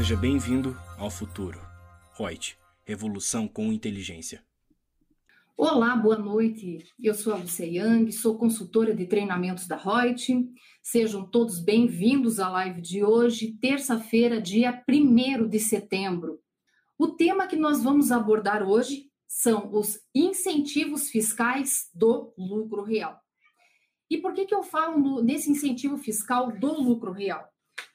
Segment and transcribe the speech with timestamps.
[0.00, 1.60] Seja bem-vindo ao futuro.
[2.16, 2.56] Reut,
[2.86, 4.42] revolução com inteligência.
[5.54, 6.78] Olá, boa noite.
[6.98, 10.26] Eu sou a Lucia Yang, sou consultora de treinamentos da Reut.
[10.82, 16.40] Sejam todos bem-vindos à live de hoje, terça-feira, dia 1 de setembro.
[16.98, 23.20] O tema que nós vamos abordar hoje são os incentivos fiscais do lucro real.
[24.08, 27.50] E por que, que eu falo no, nesse incentivo fiscal do lucro real?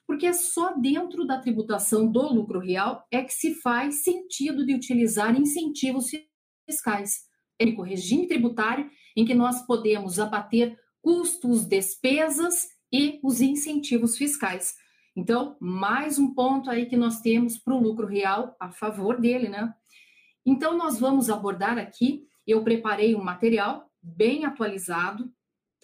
[0.07, 4.73] Porque é só dentro da tributação do lucro real é que se faz sentido de
[4.73, 6.09] utilizar incentivos
[6.65, 7.23] fiscais.
[7.59, 14.75] É o regime tributário em que nós podemos abater custos, despesas e os incentivos fiscais.
[15.15, 19.47] Então, mais um ponto aí que nós temos para o lucro real a favor dele,
[19.47, 19.73] né?
[20.45, 22.27] Então, nós vamos abordar aqui.
[22.45, 25.31] Eu preparei um material bem atualizado,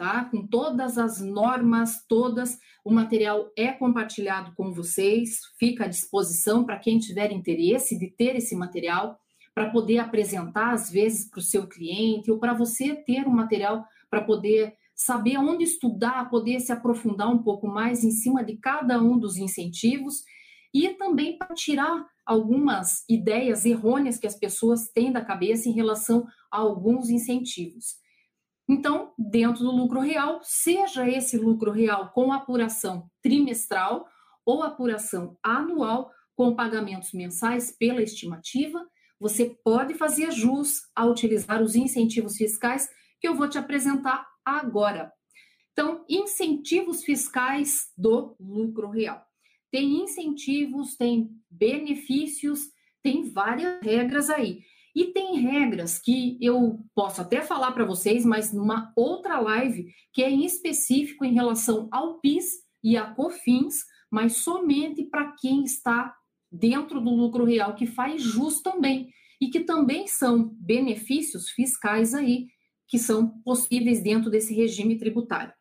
[0.01, 0.25] tá?
[0.25, 2.57] Com todas as normas, todas.
[2.83, 8.35] O material é compartilhado com vocês, fica à disposição para quem tiver interesse de ter
[8.35, 9.19] esse material,
[9.53, 13.85] para poder apresentar, às vezes, para o seu cliente, ou para você ter um material
[14.09, 18.99] para poder saber onde estudar, poder se aprofundar um pouco mais em cima de cada
[18.99, 20.23] um dos incentivos
[20.73, 26.25] e também para tirar algumas ideias errôneas que as pessoas têm da cabeça em relação
[26.51, 28.01] a alguns incentivos.
[28.71, 34.07] Então, dentro do lucro real, seja esse lucro real com apuração trimestral
[34.45, 38.81] ou apuração anual com pagamentos mensais pela estimativa,
[39.19, 45.11] você pode fazer jus a utilizar os incentivos fiscais que eu vou te apresentar agora.
[45.73, 49.21] Então, incentivos fiscais do lucro real.
[49.69, 52.71] Tem incentivos, tem benefícios,
[53.03, 54.63] tem várias regras aí.
[54.95, 60.23] E tem regras que eu posso até falar para vocês, mas numa outra live, que
[60.23, 62.45] é em específico em relação ao PIS
[62.83, 66.13] e a COFINS, mas somente para quem está
[66.51, 69.09] dentro do lucro real, que faz jus também,
[69.39, 72.47] e que também são benefícios fiscais aí,
[72.87, 75.53] que são possíveis dentro desse regime tributário.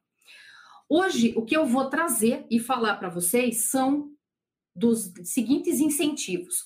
[0.88, 4.10] Hoje, o que eu vou trazer e falar para vocês são
[4.74, 6.64] dos seguintes incentivos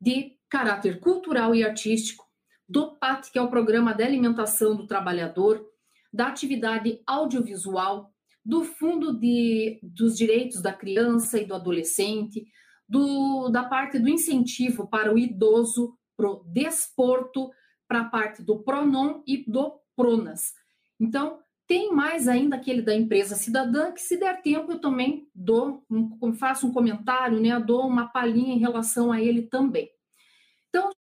[0.00, 2.24] de caráter cultural e artístico,
[2.68, 5.64] do PAT, que é o Programa de Alimentação do Trabalhador,
[6.12, 8.12] da atividade audiovisual,
[8.44, 12.46] do Fundo de, dos Direitos da Criança e do Adolescente,
[12.88, 17.50] do, da parte do incentivo para o idoso, para o desporto,
[17.88, 20.54] para a parte do PRONOM e do PRONAS.
[20.98, 25.84] Então, tem mais ainda aquele da empresa cidadã, que se der tempo eu também dou,
[25.90, 29.90] um, faço um comentário, né, dou uma palhinha em relação a ele também.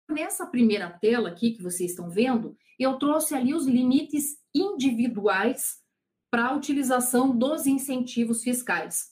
[0.10, 5.82] Nessa primeira tela aqui que vocês estão vendo, eu trouxe ali os limites individuais
[6.30, 9.12] para a utilização dos incentivos fiscais.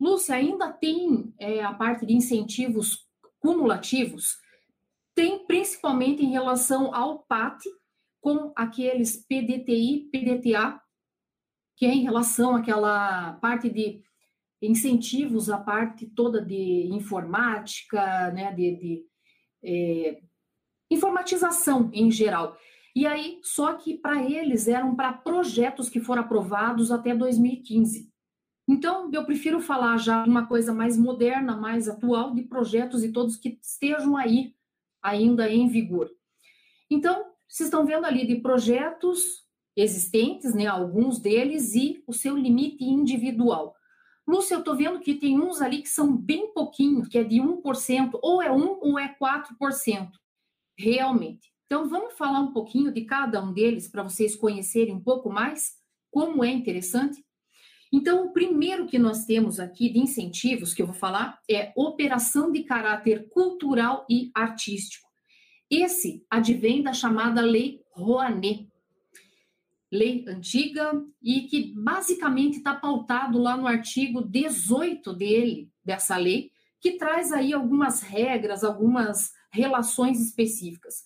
[0.00, 3.06] Lúcia, ainda tem é, a parte de incentivos
[3.40, 4.36] cumulativos?
[5.14, 7.64] Tem principalmente em relação ao PAT,
[8.20, 10.80] com aqueles PDTI, PDTA,
[11.76, 14.02] que é em relação àquela parte de
[14.60, 19.07] incentivos, a parte toda de informática, né, de, de
[19.62, 20.20] é,
[20.90, 22.56] informatização em geral.
[22.94, 28.10] E aí, só que para eles eram para projetos que foram aprovados até 2015.
[28.68, 33.36] Então, eu prefiro falar já uma coisa mais moderna, mais atual, de projetos e todos
[33.36, 34.54] que estejam aí
[35.02, 36.10] ainda em vigor.
[36.90, 42.84] Então, vocês estão vendo ali de projetos existentes, né, alguns deles, e o seu limite
[42.84, 43.74] individual.
[44.28, 47.36] Lúcia, eu estou vendo que tem uns ali que são bem pouquinho, que é de
[47.36, 50.10] 1%, ou é 1% ou é 4%,
[50.78, 51.50] realmente.
[51.64, 55.78] Então, vamos falar um pouquinho de cada um deles para vocês conhecerem um pouco mais
[56.10, 57.24] como é interessante?
[57.90, 62.52] Então, o primeiro que nós temos aqui de incentivos que eu vou falar é operação
[62.52, 65.08] de caráter cultural e artístico.
[65.70, 68.67] Esse advém da chamada Lei Rouanet,
[69.90, 76.50] lei antiga e que basicamente está pautado lá no artigo 18 dele, dessa lei,
[76.80, 81.04] que traz aí algumas regras, algumas relações específicas.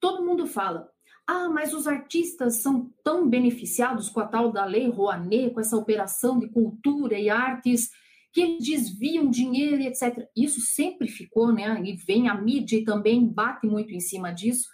[0.00, 0.88] Todo mundo fala,
[1.26, 5.76] ah, mas os artistas são tão beneficiados com a tal da lei Rouanet, com essa
[5.76, 7.90] operação de cultura e artes,
[8.32, 10.26] que eles desviam dinheiro, etc.
[10.36, 11.82] Isso sempre ficou, né?
[11.84, 14.68] E vem a mídia e também bate muito em cima disso.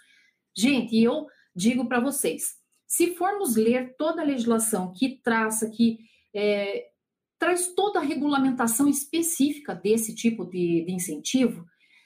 [0.55, 2.55] Gente, eu digo para vocês,
[2.87, 5.99] se formos ler toda a legislação que traça, que
[6.33, 6.87] é,
[7.39, 11.65] traz toda a regulamentação específica desse tipo de, de incentivo,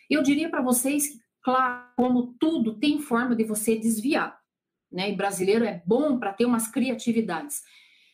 [0.10, 4.40] eu diria para vocês que, claro, como tudo, tem forma de você desviar.
[4.92, 5.12] Né?
[5.12, 7.62] E brasileiro é bom para ter umas criatividades.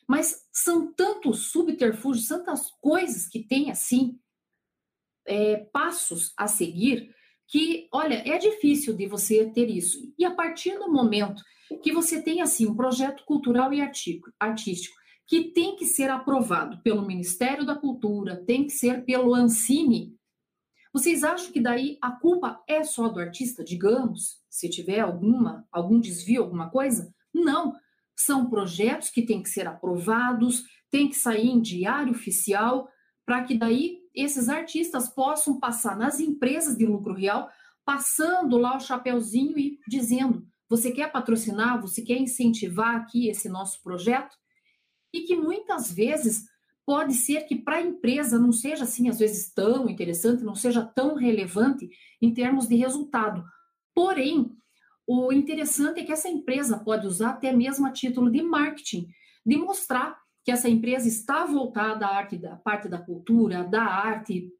[0.07, 4.19] Mas são tantos subterfúgios, tantas coisas que tem assim,
[5.25, 7.13] é, passos a seguir
[7.47, 10.13] que, olha, é difícil de você ter isso.
[10.17, 11.41] E a partir do momento
[11.81, 14.95] que você tem, assim, um projeto cultural e artístico
[15.27, 20.15] que tem que ser aprovado pelo Ministério da Cultura, tem que ser pelo Ancine,
[20.95, 25.99] vocês acham que daí a culpa é só do artista, digamos, se tiver alguma, algum
[25.99, 27.13] desvio, alguma coisa?
[27.33, 27.75] Não.
[28.15, 32.87] São projetos que têm que ser aprovados, tem que sair em diário oficial,
[33.25, 37.49] para que daí esses artistas possam passar nas empresas de lucro real,
[37.83, 43.81] passando lá o chapeuzinho e dizendo: você quer patrocinar, você quer incentivar aqui esse nosso
[43.81, 44.35] projeto?
[45.13, 46.45] E que muitas vezes
[46.85, 50.83] pode ser que para a empresa não seja assim, às vezes, tão interessante, não seja
[50.83, 51.89] tão relevante
[52.21, 53.43] em termos de resultado.
[53.93, 54.55] Porém,
[55.07, 59.07] o interessante é que essa empresa pode usar até mesmo a título de marketing,
[59.45, 64.51] de mostrar que essa empresa está voltada à arte da parte da cultura, da arte,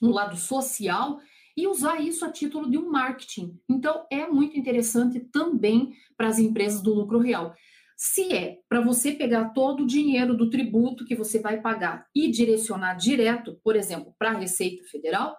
[0.00, 1.20] no lado social,
[1.56, 3.58] e usar isso a título de um marketing.
[3.68, 7.54] Então, é muito interessante também para as empresas do lucro real.
[7.96, 12.30] Se é para você pegar todo o dinheiro do tributo que você vai pagar e
[12.30, 15.36] direcionar direto, por exemplo, para a Receita Federal,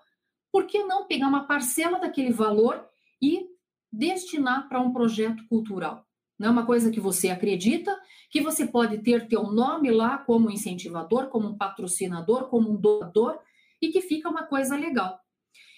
[0.52, 2.88] por que não pegar uma parcela daquele valor
[3.22, 3.48] e
[3.92, 6.06] destinar para um projeto cultural?
[6.38, 7.98] Não é uma coisa que você acredita,
[8.30, 13.40] que você pode ter teu nome lá como incentivador, como um patrocinador, como um doador,
[13.82, 15.20] e que fica uma coisa legal.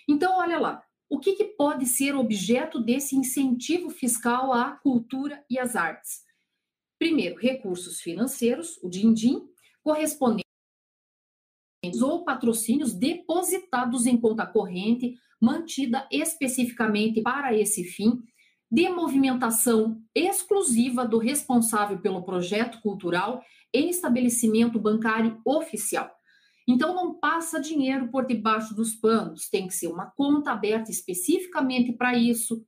[0.08, 5.60] Então, olha lá, o que, que pode ser objeto desse incentivo fiscal à cultura e
[5.60, 6.24] às artes?
[6.98, 9.42] Primeiro, recursos financeiros, o din-din,
[9.84, 10.46] correspondentes
[12.02, 18.24] ou patrocínios depositados em conta corrente, mantida especificamente para esse fim,
[18.72, 26.10] de movimentação exclusiva do responsável pelo projeto cultural em estabelecimento bancário oficial.
[26.68, 31.94] Então, não passa dinheiro por debaixo dos panos, tem que ser uma conta aberta especificamente
[31.94, 32.66] para isso.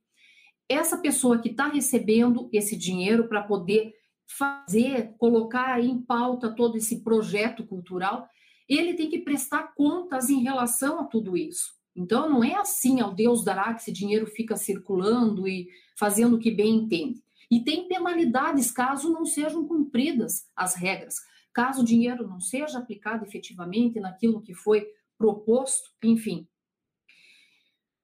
[0.68, 3.92] Essa pessoa que está recebendo esse dinheiro para poder
[4.26, 8.28] fazer, colocar em pauta todo esse projeto cultural,
[8.68, 11.78] ele tem que prestar contas em relação a tudo isso.
[11.96, 15.68] Então, não é assim, ao Deus dará que esse dinheiro fica circulando e
[15.98, 17.20] fazendo o que bem entende.
[17.50, 21.16] E tem penalidades caso não sejam cumpridas as regras,
[21.52, 24.86] caso o dinheiro não seja aplicado efetivamente naquilo que foi
[25.16, 26.46] proposto, enfim.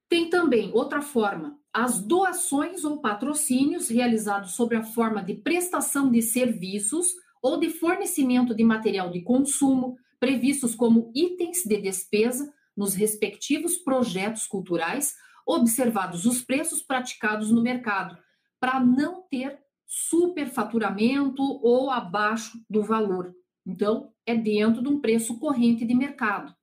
[0.07, 6.21] Tem também outra forma, as doações ou patrocínios realizados sob a forma de prestação de
[6.21, 7.07] serviços
[7.41, 14.47] ou de fornecimento de material de consumo, previstos como itens de despesa nos respectivos projetos
[14.47, 15.13] culturais,
[15.45, 18.17] observados os preços praticados no mercado,
[18.59, 23.33] para não ter superfaturamento ou abaixo do valor.
[23.65, 26.55] Então, é dentro de um preço corrente de mercado.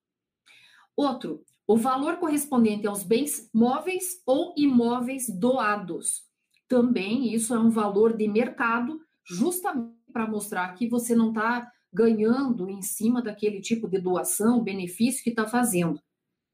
[0.97, 6.23] Outro, o valor correspondente aos bens móveis ou imóveis doados.
[6.69, 12.69] Também isso é um valor de mercado, justamente para mostrar que você não está ganhando
[12.71, 16.01] em cima daquele tipo de doação, benefício que está fazendo,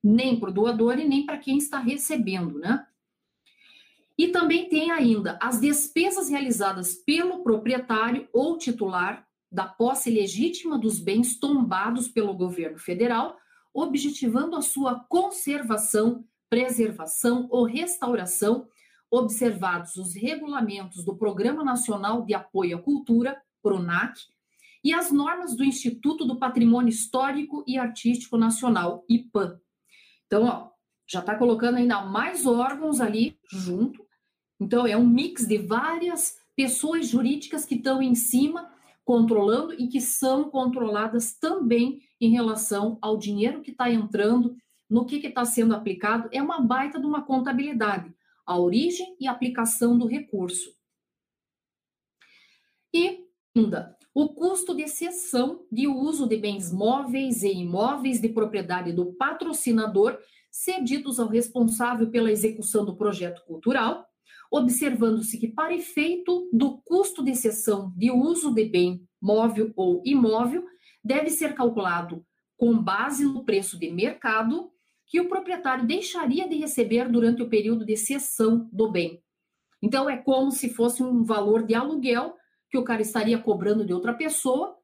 [0.03, 2.85] nem para o doador e nem para quem está recebendo, né?
[4.19, 10.99] E também tem ainda as despesas realizadas pelo proprietário ou titular da posse legítima dos
[10.99, 13.38] bens tombados pelo governo federal,
[13.73, 18.66] objetivando a sua conservação, preservação ou restauração,
[19.11, 24.19] observados os regulamentos do Programa Nacional de Apoio à Cultura, PRONAC,
[24.83, 29.61] e as normas do Instituto do Patrimônio Histórico e Artístico Nacional, IPAN.
[30.26, 30.71] Então, ó,
[31.07, 34.07] já está colocando ainda mais órgãos ali junto.
[34.61, 38.71] Então, é um mix de várias pessoas jurídicas que estão em cima
[39.05, 44.57] controlando e que são controladas também em relação ao dinheiro que está entrando,
[44.91, 46.29] no que está sendo aplicado.
[46.33, 48.12] É uma baita de uma contabilidade,
[48.45, 50.75] a origem e aplicação do recurso.
[52.93, 53.25] E
[53.57, 59.12] ainda, o custo de cessão de uso de bens móveis e imóveis de propriedade do
[59.12, 60.19] patrocinador
[60.50, 64.08] cedidos ao responsável pela execução do projeto cultural,
[64.50, 70.64] observando-se que, para efeito do custo de cessão de uso de bem móvel ou imóvel,
[71.05, 72.25] deve ser calculado
[72.57, 74.71] com base no preço de mercado
[75.07, 79.23] que o proprietário deixaria de receber durante o período de cessão do bem.
[79.81, 82.37] Então, é como se fosse um valor de aluguel
[82.71, 84.76] que o cara estaria cobrando de outra pessoa,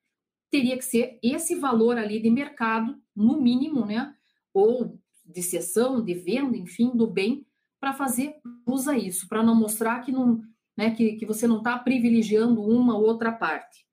[0.50, 4.14] teria que ser esse valor ali de mercado, no mínimo, né?
[4.52, 7.46] Ou de cessão, de venda, enfim, do bem,
[7.84, 10.40] para fazer usa isso, para não mostrar que, não,
[10.74, 13.86] né, que, que você não está privilegiando uma ou outra parte.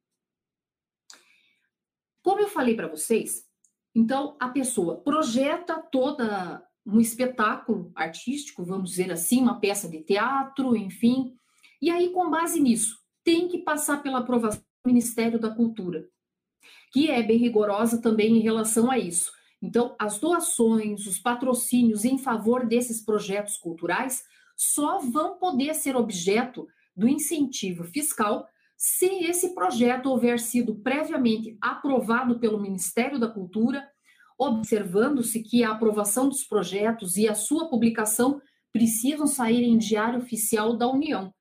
[2.23, 3.43] Como eu falei para vocês,
[3.93, 10.73] Então, a pessoa projeta toda um espetáculo artístico, vamos dizer assim, uma peça de teatro,
[10.77, 11.35] enfim.
[11.81, 16.07] E aí, com base nisso, tem que passar pela aprovação do Ministério da Cultura,
[16.93, 19.33] que é bem rigorosa também em relação a isso.
[19.61, 24.23] Então, as doações, os patrocínios em favor desses projetos culturais
[24.57, 32.39] só vão poder ser objeto do incentivo fiscal se esse projeto houver sido previamente aprovado
[32.39, 33.87] pelo Ministério da Cultura,
[34.39, 38.41] observando-se que a aprovação dos projetos e a sua publicação
[38.73, 41.31] precisam sair em diário oficial da União,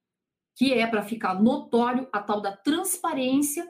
[0.54, 3.66] que é para ficar notório a tal da transparência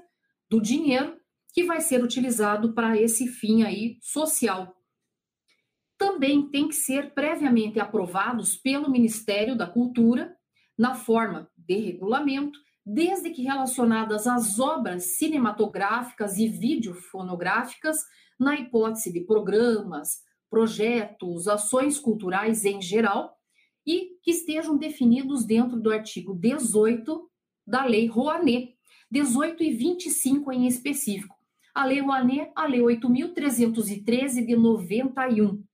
[0.49, 1.20] do dinheiro
[1.51, 4.77] que vai ser utilizado para esse fim aí social.
[5.99, 10.35] Também tem que ser previamente aprovados pelo Ministério da Cultura
[10.79, 17.99] na forma de regulamento desde que relacionadas às obras cinematográficas e videofonográficas,
[18.39, 23.37] na hipótese de programas, projetos, ações culturais em geral,
[23.87, 27.31] e que estejam definidos dentro do artigo 18
[27.67, 28.75] da Lei Rouanet,
[29.11, 31.40] 18 e 25 em específico.
[31.81, 35.65] A Lei Rouanet, a Lei 8.313 de 91.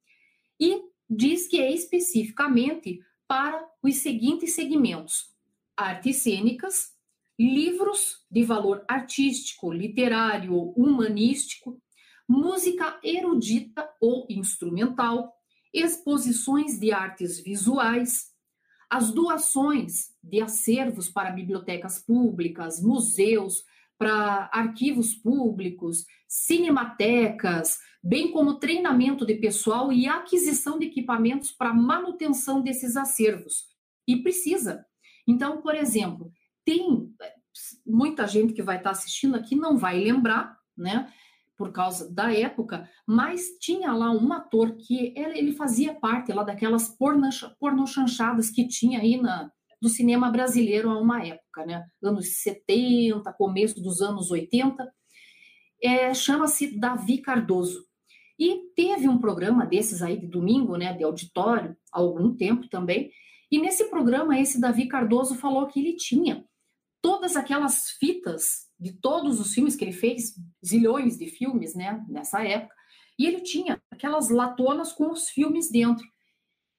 [0.61, 5.35] E diz que é especificamente para os seguintes segmentos:
[5.77, 6.93] artes cênicas,
[7.37, 11.77] livros de valor artístico, literário, humanístico,
[12.29, 15.35] música erudita ou instrumental,
[15.75, 18.27] exposições de artes visuais,
[18.89, 23.65] as doações de acervos para bibliotecas públicas, museus,
[23.99, 32.61] para arquivos públicos, cinematecas, bem como treinamento de pessoal e aquisição de equipamentos para manutenção
[32.61, 33.65] desses acervos.
[34.07, 34.85] E precisa.
[35.27, 36.31] Então, por exemplo,
[36.65, 37.13] tem
[37.85, 41.13] muita gente que vai estar assistindo aqui não vai lembrar, né?
[41.57, 46.95] Por causa da época, mas tinha lá um ator que ele fazia parte lá daquelas
[47.59, 51.85] pornochanchadas que tinha aí na, do cinema brasileiro a uma época, né?
[52.03, 54.91] Anos 70, começo dos anos 80.
[55.83, 57.85] É, Chama-se Davi Cardoso.
[58.39, 63.11] E teve um programa desses aí de domingo, né, de auditório, há algum tempo também.
[63.51, 66.45] E nesse programa, esse Davi Cardoso falou que ele tinha
[67.01, 72.45] todas aquelas fitas de todos os filmes que ele fez, zilhões de filmes, né, nessa
[72.45, 72.75] época,
[73.19, 76.05] e ele tinha aquelas latonas com os filmes dentro.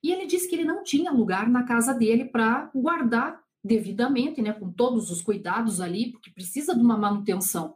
[0.08, 4.54] E ele disse que ele não tinha lugar na casa dele para guardar devidamente, né,
[4.54, 7.76] com todos os cuidados ali, porque precisa de uma manutenção.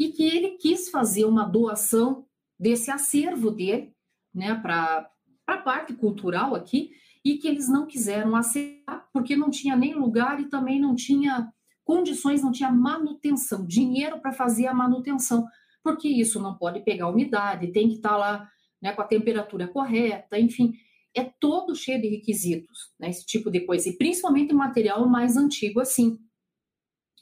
[0.00, 2.24] E que ele quis fazer uma doação
[2.58, 3.92] desse acervo dele,
[4.34, 5.10] né, para
[5.46, 10.40] a parte cultural aqui, e que eles não quiseram aceitar, porque não tinha nem lugar
[10.40, 11.52] e também não tinha
[11.84, 15.46] condições, não tinha manutenção, dinheiro para fazer a manutenção,
[15.84, 18.48] porque isso não pode pegar umidade, tem que estar tá lá
[18.80, 20.72] né, com a temperatura correta, enfim,
[21.18, 25.80] é todo cheio de requisitos, né, esse tipo de coisa, e principalmente material mais antigo
[25.80, 26.18] assim,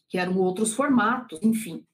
[0.08, 1.84] que eram outros formatos, enfim.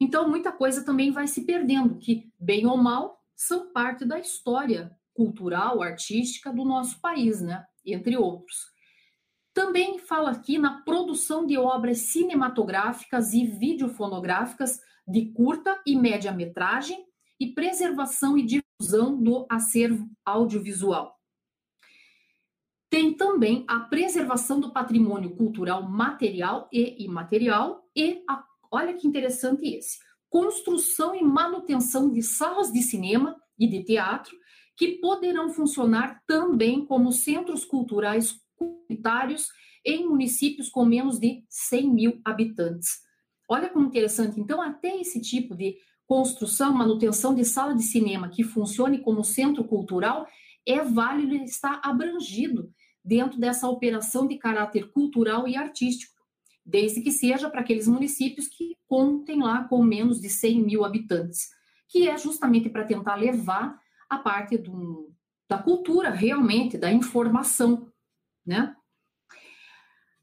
[0.00, 4.90] Então, muita coisa também vai se perdendo, que, bem ou mal, são parte da história
[5.12, 7.64] cultural, artística do nosso país, né?
[7.84, 8.70] Entre outros.
[9.52, 17.04] Também fala aqui na produção de obras cinematográficas e videofonográficas de curta e média metragem
[17.38, 18.46] e preservação e
[18.80, 21.14] difusão do acervo audiovisual.
[22.88, 29.68] Tem também a preservação do patrimônio cultural material e imaterial e a, olha que interessante
[29.68, 34.36] esse, construção e manutenção de salas de cinema e de teatro
[34.76, 39.48] que poderão funcionar também como centros culturais comunitários
[39.84, 43.00] em municípios com menos de 100 mil habitantes.
[43.48, 44.40] Olha como interessante.
[44.40, 45.76] Então, até esse tipo de
[46.10, 50.26] construção, manutenção de sala de cinema que funcione como centro cultural
[50.66, 52.68] é válido e está abrangido
[53.04, 56.20] dentro dessa operação de caráter cultural e artístico,
[56.66, 61.48] desde que seja para aqueles municípios que contem lá com menos de 100 mil habitantes,
[61.88, 65.12] que é justamente para tentar levar a parte do,
[65.48, 67.88] da cultura realmente, da informação
[68.44, 68.74] né?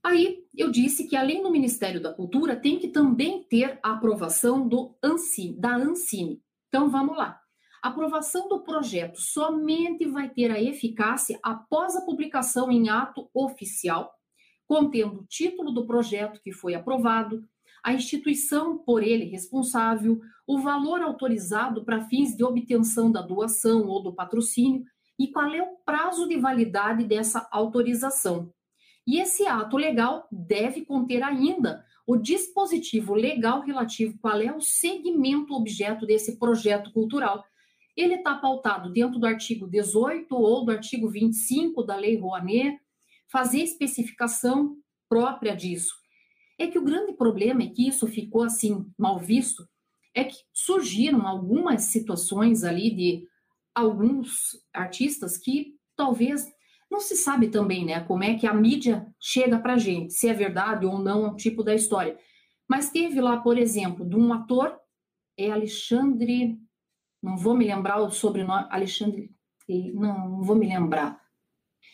[0.03, 4.67] Aí eu disse que além do Ministério da Cultura tem que também ter a aprovação
[4.67, 6.41] do ANSI, da Ancine.
[6.67, 7.39] Então vamos lá.
[7.83, 14.11] A aprovação do projeto somente vai ter a eficácia após a publicação em ato oficial,
[14.65, 17.47] contendo o título do projeto que foi aprovado,
[17.83, 24.01] a instituição por ele responsável, o valor autorizado para fins de obtenção da doação ou
[24.01, 24.83] do patrocínio
[25.19, 28.51] e qual é o prazo de validade dessa autorização.
[29.07, 35.53] E esse ato legal deve conter ainda o dispositivo legal relativo qual é o segmento
[35.53, 37.43] objeto desse projeto cultural,
[37.95, 42.79] ele está pautado dentro do artigo 18 ou do artigo 25 da Lei Rouanet,
[43.29, 44.77] fazer especificação
[45.09, 45.95] própria disso.
[46.59, 49.67] É que o grande problema é que isso ficou assim mal visto,
[50.13, 53.27] é que surgiram algumas situações ali de
[53.73, 56.45] alguns artistas que talvez
[56.89, 60.33] não se sabe também, né, como é que a mídia chega para gente, se é
[60.33, 62.17] verdade ou não o tipo da história.
[62.67, 64.77] Mas teve lá, por exemplo, de um ator,
[65.37, 66.57] é Alexandre,
[67.21, 69.31] não vou me lembrar o sobrenome, Alexandre,
[69.93, 71.21] não, não vou me lembrar.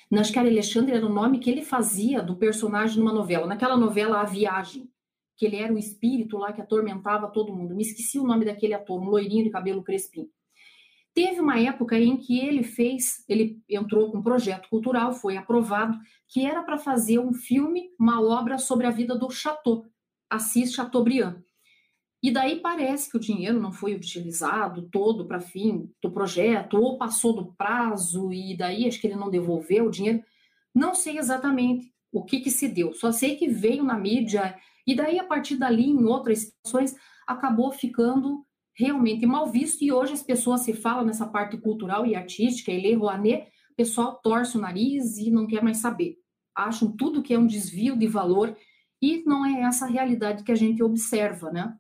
[0.10, 3.48] Não, acho que era Alexandre era o nome que ele fazia do personagem numa novela.
[3.48, 4.88] Naquela novela A Viagem,
[5.36, 7.76] que ele era o espírito lá que atormentava todo mundo.
[7.76, 10.30] Me esqueci o nome daquele ator, um loirinho de cabelo crespim.
[11.14, 15.98] Teve uma época em que ele fez, ele entrou com um projeto cultural, foi aprovado,
[16.28, 19.86] que era para fazer um filme, uma obra sobre a vida do Chateau,
[20.28, 21.44] Assis Chateaubriand.
[22.22, 26.98] E daí parece que o dinheiro não foi utilizado todo para fim do projeto, ou
[26.98, 30.24] passou do prazo, e daí acho que ele não devolveu o dinheiro.
[30.74, 34.96] Não sei exatamente o que, que se deu, só sei que veio na mídia, e
[34.96, 36.96] daí a partir dali, em outras situações,
[37.28, 42.16] acabou ficando realmente mal visto, e hoje as pessoas se falam nessa parte cultural e
[42.16, 46.18] artística, ele Rouanet, o pessoal torce o nariz e não quer mais saber.
[46.56, 48.56] Acham tudo que é um desvio de valor,
[49.02, 51.76] e não é essa a realidade que a gente observa, né?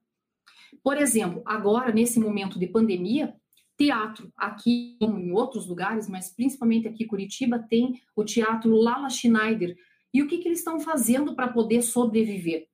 [0.83, 3.33] Por exemplo, agora, nesse momento de pandemia,
[3.77, 9.09] teatro, aqui como em outros lugares, mas principalmente aqui em Curitiba, tem o teatro Lala
[9.09, 9.75] Schneider.
[10.13, 12.67] E o que, que eles estão fazendo para poder sobreviver?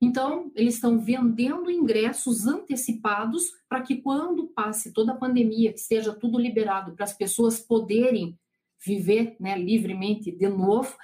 [0.00, 6.14] Então, eles estão vendendo ingressos antecipados para que, quando passe toda a pandemia, que esteja
[6.14, 8.38] tudo liberado para as pessoas poderem
[8.84, 10.96] viver né, livremente de novo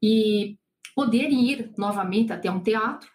[0.00, 0.56] e
[0.94, 3.10] poderem ir novamente até um teatro,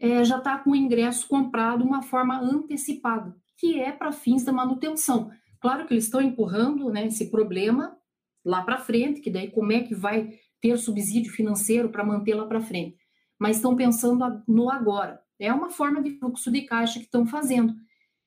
[0.00, 4.52] é, já está com o ingresso comprado uma forma antecipada, que é para fins da
[4.52, 5.30] manutenção.
[5.60, 7.96] Claro que eles estão empurrando né, esse problema
[8.44, 12.46] lá para frente, que daí como é que vai ter subsídio financeiro para manter lá
[12.46, 13.01] para frente.
[13.42, 15.20] Mas estão pensando no agora.
[15.36, 17.74] É uma forma de fluxo de caixa que estão fazendo.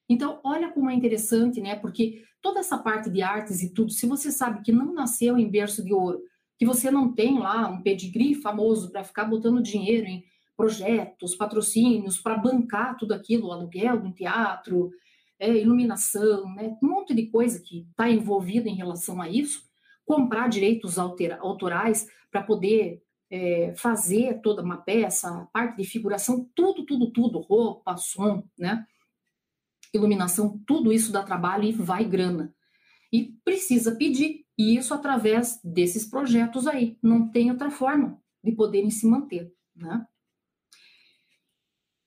[0.09, 1.73] Então, olha como é interessante, né?
[1.73, 5.49] Porque toda essa parte de artes e tudo, se você sabe que não nasceu em
[5.49, 6.21] berço de ouro,
[6.59, 10.21] que você não tem lá um pedigree famoso para ficar botando dinheiro em
[10.57, 14.91] projetos, patrocínios para bancar tudo aquilo, aluguel de um teatro,
[15.39, 19.63] é, iluminação, né, um monte de coisa que está envolvida em relação a isso,
[20.05, 27.11] comprar direitos autorais para poder é, fazer toda uma peça, parte de figuração, tudo, tudo,
[27.11, 28.85] tudo, roupa, som, né,
[29.93, 32.53] iluminação, tudo isso dá trabalho e vai grana.
[33.11, 38.89] E precisa pedir, e isso através desses projetos aí, não tem outra forma de poderem
[38.89, 40.05] se manter, né?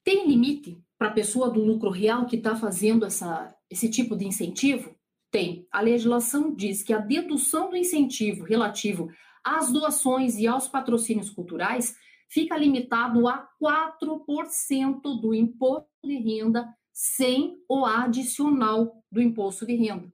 [0.04, 4.26] Tem limite para a pessoa do lucro real que está fazendo essa, esse tipo de
[4.26, 4.94] incentivo?
[5.30, 5.66] Tem.
[5.70, 9.10] A legislação diz que a dedução do incentivo relativo
[9.44, 11.96] às doações e aos patrocínios culturais
[12.28, 20.12] fica limitado a 4% do imposto de renda sem o adicional do imposto de renda.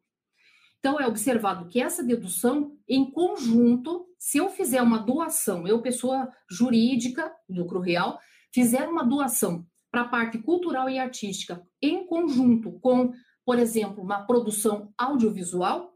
[0.79, 6.31] Então, é observado que essa dedução, em conjunto, se eu fizer uma doação, eu, pessoa
[6.49, 8.21] jurídica, lucro real,
[8.53, 13.15] fizer uma doação para a parte cultural e artística em conjunto com,
[13.47, 15.95] por exemplo, uma produção audiovisual,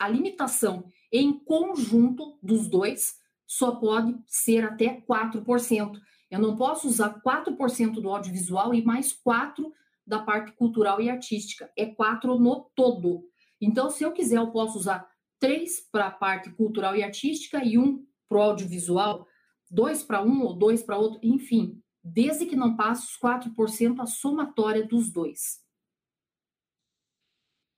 [0.00, 6.00] a limitação em conjunto dos dois só pode ser até 4%.
[6.30, 9.70] Eu não posso usar 4% do audiovisual e mais 4%
[10.06, 11.70] da parte cultural e artística.
[11.76, 13.24] É 4% no todo.
[13.60, 17.78] Então, se eu quiser, eu posso usar 3 para a parte cultural e artística e
[17.78, 19.26] 1 para o audiovisual,
[19.70, 24.06] 2 para um ou 2 para outro, enfim desde que não passe os 4% a
[24.06, 25.60] somatória dos dois.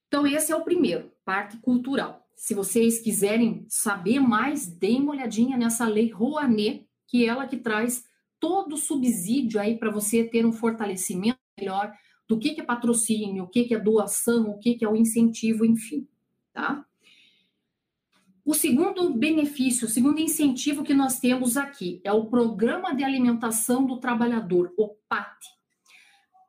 [0.07, 2.28] Então, esse é o primeiro, parte cultural.
[2.39, 7.57] Se vocês quiserem saber mais, deem uma olhadinha nessa lei Rouanet, que é ela que
[7.57, 8.05] traz
[8.39, 11.93] todo o subsídio aí para você ter um fortalecimento melhor
[12.29, 14.95] do que, que é patrocínio, o que, que é doação, o que, que é o
[14.95, 16.07] incentivo, enfim,
[16.53, 16.87] tá?
[18.45, 23.85] O segundo benefício, o segundo incentivo que nós temos aqui é o Programa de Alimentação
[23.85, 25.37] do Trabalhador, o PAT.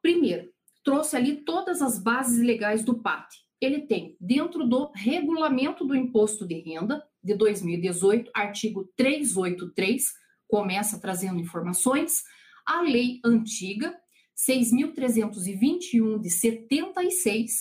[0.03, 3.48] Primeiro, trouxe ali todas as bases legais do PAT.
[3.61, 10.03] Ele tem, dentro do Regulamento do Imposto de Renda de 2018, artigo 383,
[10.47, 12.23] começa trazendo informações,
[12.65, 13.95] a lei antiga,
[14.35, 17.51] 6.321 de 76,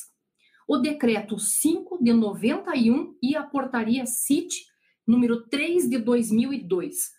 [0.68, 4.66] o decreto 5 de 91 e a portaria CIT
[5.06, 7.10] número 3 de 2002.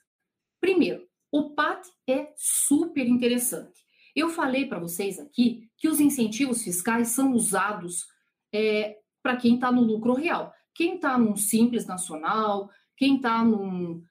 [0.62, 3.80] Primeiro, o PAT é super interessante.
[4.15, 8.06] Eu falei para vocês aqui que os incentivos fiscais são usados
[8.53, 10.53] é, para quem está no lucro real.
[10.73, 14.01] Quem está num simples nacional, quem está num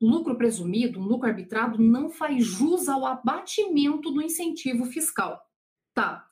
[0.00, 5.40] lucro presumido, um lucro arbitrado, não faz jus ao abatimento do incentivo fiscal.
[5.94, 6.26] Tá.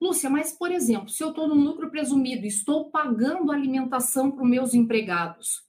[0.00, 4.50] Lúcia, mas, por exemplo, se eu estou no lucro presumido, estou pagando alimentação para os
[4.50, 5.62] meus empregados,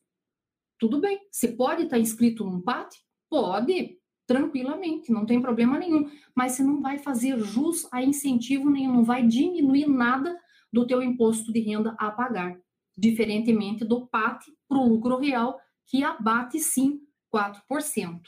[0.79, 1.19] tudo bem.
[1.32, 2.93] Você pode estar tá inscrito num PAT?
[3.29, 6.10] Pode, tranquilamente, não tem problema nenhum.
[6.36, 10.38] Mas você não vai fazer jus a incentivo nenhum, não vai diminuir nada
[10.74, 12.60] do teu imposto de renda a pagar.
[12.98, 17.00] Diferentemente do PAT para o lucro real, que abate sim
[17.34, 18.22] 4%.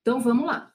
[0.00, 0.72] Então vamos lá.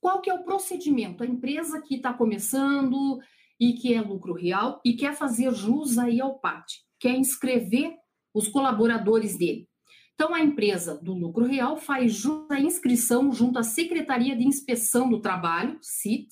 [0.00, 1.22] Qual que é o procedimento?
[1.22, 3.18] A empresa que está começando
[3.58, 6.66] e que é lucro real e quer fazer jus aí ao PAT,
[7.00, 7.94] quer inscrever
[8.34, 9.66] os colaboradores dele.
[10.14, 15.20] Então, a empresa do lucro real faz à inscrição junto à Secretaria de Inspeção do
[15.20, 16.28] Trabalho, CIT,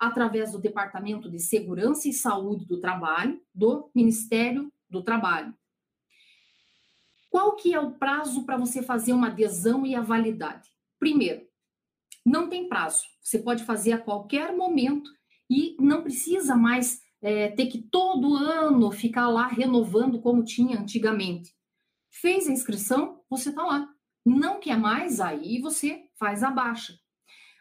[0.00, 5.54] através do Departamento de Segurança e Saúde do Trabalho, do Ministério do Trabalho.
[7.28, 10.68] Qual que é o prazo para você fazer uma adesão e a validade?
[10.98, 11.46] Primeiro,
[12.24, 13.04] não tem prazo.
[13.22, 15.10] Você pode fazer a qualquer momento
[15.48, 21.54] e não precisa mais é, ter que todo ano ficar lá renovando como tinha antigamente.
[22.10, 23.88] Fez a inscrição, você está lá.
[24.24, 26.98] Não quer mais, aí você faz a baixa.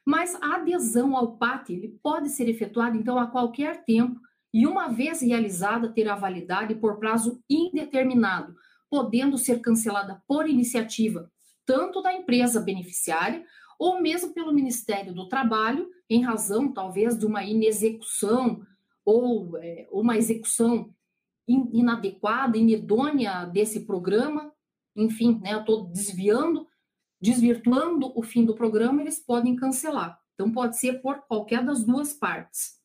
[0.09, 4.19] Mas a adesão ao PAT ele pode ser efetuada, então, a qualquer tempo
[4.51, 8.55] e, uma vez realizada, terá validade por prazo indeterminado,
[8.89, 11.31] podendo ser cancelada por iniciativa
[11.63, 13.45] tanto da empresa beneficiária
[13.77, 18.65] ou mesmo pelo Ministério do Trabalho, em razão talvez de uma inexecução
[19.05, 20.91] ou é, uma execução
[21.47, 24.51] in, inadequada, inidônea desse programa.
[24.95, 26.65] Enfim, né, eu estou desviando,
[27.21, 30.19] desvirtuando o fim do programa, eles podem cancelar.
[30.33, 32.79] Então, pode ser por qualquer das duas partes.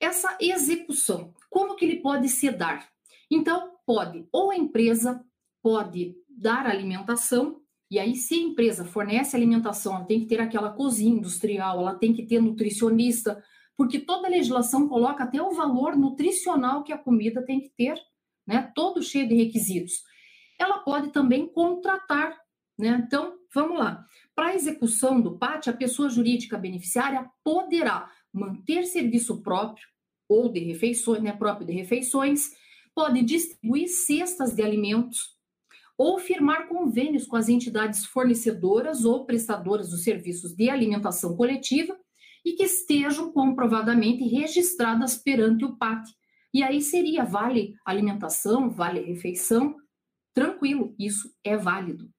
[0.00, 2.88] Essa execução, como que ele pode se dar?
[3.30, 5.24] Então, pode, ou a empresa
[5.62, 7.62] pode dar alimentação,
[7.92, 11.94] e aí, se a empresa fornece alimentação, ela tem que ter aquela cozinha industrial, ela
[11.94, 13.44] tem que ter nutricionista,
[13.76, 18.00] porque toda legislação coloca até o valor nutricional que a comida tem que ter,
[18.46, 18.72] né?
[18.74, 20.02] Todo cheio de requisitos.
[20.58, 22.34] Ela pode também contratar,
[22.82, 23.02] né?
[23.06, 24.04] Então, vamos lá.
[24.34, 29.86] Para a execução do PAT, a pessoa jurídica beneficiária poderá manter serviço próprio
[30.28, 32.50] ou de refeições, né, próprio de refeições,
[32.94, 35.36] pode distribuir cestas de alimentos
[35.96, 41.96] ou firmar convênios com as entidades fornecedoras ou prestadoras dos serviços de alimentação coletiva
[42.44, 46.08] e que estejam comprovadamente registradas perante o PAT.
[46.52, 49.76] E aí seria vale alimentação, vale refeição,
[50.34, 52.10] tranquilo, isso é válido.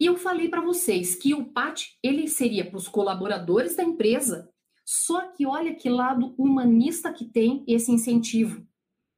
[0.00, 4.48] E eu falei para vocês que o PAT ele seria para os colaboradores da empresa,
[4.84, 8.66] só que olha que lado humanista que tem esse incentivo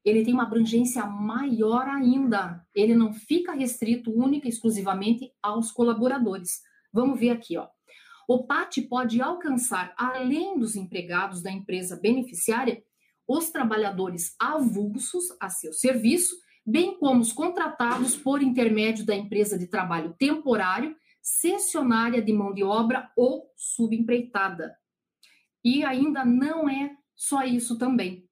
[0.04, 2.64] ele tem uma abrangência maior ainda.
[2.74, 6.60] Ele não fica restrito única e exclusivamente aos colaboradores.
[6.92, 7.68] Vamos ver aqui, ó.
[8.26, 12.82] O PAT pode alcançar, além dos empregados da empresa beneficiária,
[13.26, 19.66] os trabalhadores avulsos a seu serviço, bem como os contratados por intermédio da empresa de
[19.66, 24.74] trabalho temporário, cessionária de mão de obra ou subempreitada.
[25.64, 28.30] E ainda não é só isso também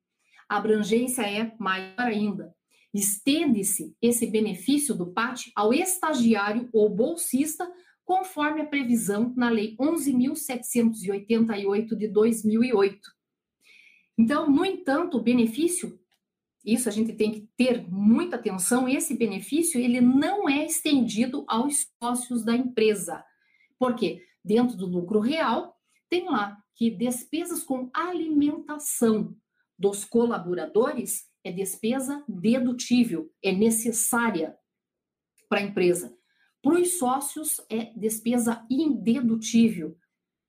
[0.48, 2.56] a abrangência é maior ainda.
[2.94, 7.70] Estende-se esse benefício do PAT ao estagiário ou bolsista,
[8.02, 12.98] conforme a previsão na Lei 11.788 de 2008.
[14.16, 16.00] Então, no entanto, o benefício,
[16.72, 21.88] isso a gente tem que ter muita atenção, esse benefício ele não é estendido aos
[22.02, 23.24] sócios da empresa.
[23.78, 24.22] Por quê?
[24.44, 25.74] Dentro do lucro real,
[26.10, 29.34] tem lá que despesas com alimentação
[29.78, 34.56] dos colaboradores é despesa dedutível, é necessária
[35.48, 36.14] para a empresa.
[36.62, 39.96] Para os sócios é despesa indedutível,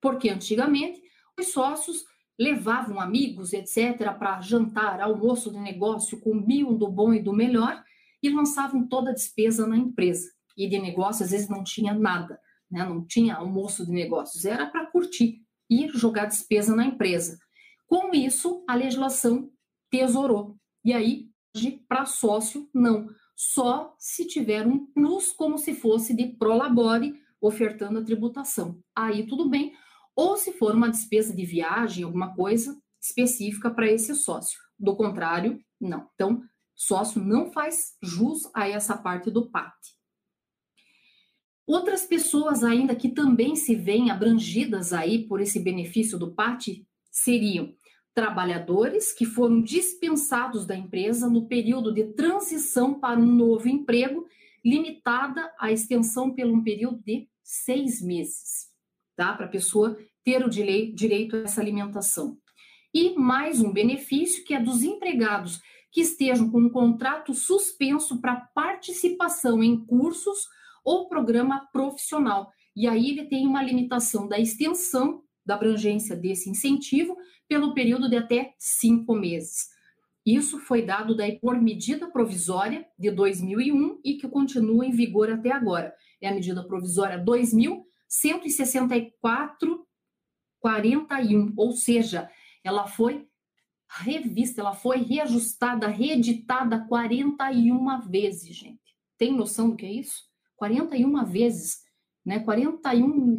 [0.02, 1.02] porque antigamente
[1.40, 2.04] os sócios
[2.40, 7.84] levavam amigos, etc., para jantar, almoço de negócio, comiam do bom e do melhor
[8.24, 10.32] e lançavam toda a despesa na empresa.
[10.56, 12.40] E de negócio, às vezes, não tinha nada,
[12.72, 12.86] né?
[12.86, 17.38] não tinha almoço de negócios, era para curtir e jogar despesa na empresa.
[17.86, 19.52] Com isso, a legislação
[19.90, 20.56] tesourou.
[20.84, 21.30] E aí,
[21.88, 23.10] para sócio, não.
[23.36, 28.80] Só se tiver um plus, como se fosse de prolabore, ofertando a tributação.
[28.96, 29.74] Aí tudo bem.
[30.20, 34.60] Ou se for uma despesa de viagem, alguma coisa específica para esse sócio.
[34.78, 36.10] Do contrário, não.
[36.14, 36.44] Então,
[36.76, 39.74] sócio não faz jus a essa parte do PAT.
[41.66, 46.68] Outras pessoas ainda que também se veem abrangidas aí por esse benefício do PAT
[47.10, 47.74] seriam
[48.14, 54.28] trabalhadores que foram dispensados da empresa no período de transição para um novo emprego,
[54.66, 58.70] limitada a extensão pelo um período de seis meses,
[59.16, 59.34] tá?
[59.34, 59.98] Para a pessoa
[60.30, 62.38] ter o direito a essa alimentação.
[62.94, 65.60] E mais um benefício que é dos empregados
[65.92, 70.48] que estejam com um contrato suspenso para participação em cursos
[70.86, 72.52] ou programa profissional.
[72.76, 78.18] E aí ele tem uma limitação da extensão da abrangência desse incentivo pelo período de
[78.18, 79.70] até cinco meses.
[80.24, 85.52] Isso foi dado daí por medida provisória de 2001 e que continua em vigor até
[85.52, 85.92] agora.
[86.22, 87.18] É a medida provisória
[90.64, 92.30] 2164-41, ou seja,
[92.64, 93.28] ela foi
[93.90, 98.80] revista, ela foi reajustada, reeditada 41 vezes, gente.
[99.18, 100.24] Tem noção do que é isso?
[100.56, 101.80] 41 vezes,
[102.26, 102.40] né?
[102.40, 103.38] 41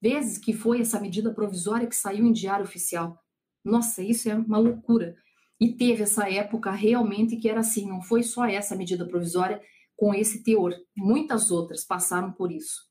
[0.00, 3.20] vezes que foi essa medida provisória que saiu em diário oficial.
[3.64, 5.14] Nossa, isso é uma loucura.
[5.60, 9.62] E teve essa época realmente que era assim, não foi só essa medida provisória
[9.94, 12.90] com esse teor, muitas outras passaram por isso.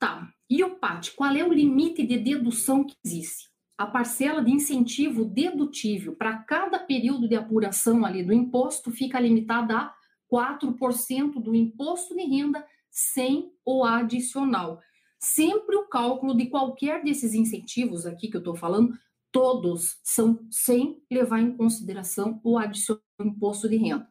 [0.00, 3.48] Tá, e o PAT, qual é o limite de dedução que existe?
[3.76, 9.76] A parcela de incentivo dedutível para cada período de apuração ali do imposto fica limitada
[9.76, 9.94] a
[10.32, 14.80] 4% do imposto de renda sem o adicional.
[15.18, 18.96] Sempre o cálculo de qualquer desses incentivos aqui que eu estou falando
[19.32, 24.08] todos são sem levar em consideração o adicional imposto de renda.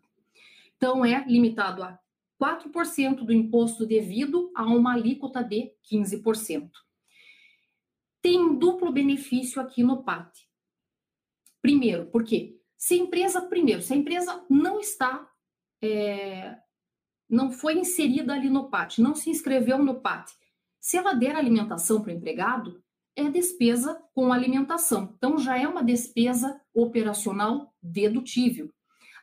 [0.75, 1.97] Então, é limitado a
[2.43, 6.69] 4% do imposto devido a uma alíquota de 15%.
[8.21, 10.37] Tem duplo benefício aqui no PAT.
[11.61, 15.29] Primeiro, porque se a empresa, primeiro, se a empresa não está,
[15.81, 16.57] é,
[17.29, 20.29] não foi inserida ali no PAT, não se inscreveu no PAT,
[20.81, 22.83] se ela der alimentação para o empregado,
[23.15, 25.13] é despesa com alimentação.
[25.15, 28.69] Então, já é uma despesa operacional dedutível.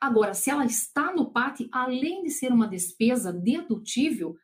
[0.01, 4.37] Agora, se ela está no PAT, além de ser uma despesa dedutível,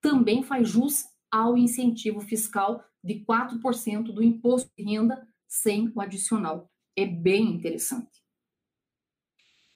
[0.00, 6.70] também faz jus ao incentivo fiscal de 4% do imposto de renda sem o adicional.
[6.96, 8.20] É bem interessante.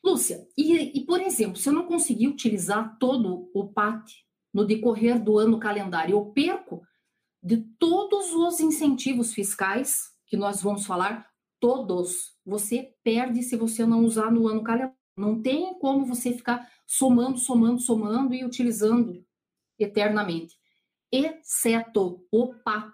[0.04, 4.12] Lúcia, e, e por exemplo, se eu não conseguir utilizar todo o PAT
[4.52, 6.82] no decorrer do ano calendário, eu perco
[7.42, 14.04] de todos os incentivos fiscais que nós vamos falar, todos, você perde se você não
[14.04, 14.94] usar no ano calendário.
[15.16, 19.24] Não tem como você ficar somando, somando, somando e utilizando
[19.78, 20.56] eternamente,
[21.10, 22.92] exceto o PAT.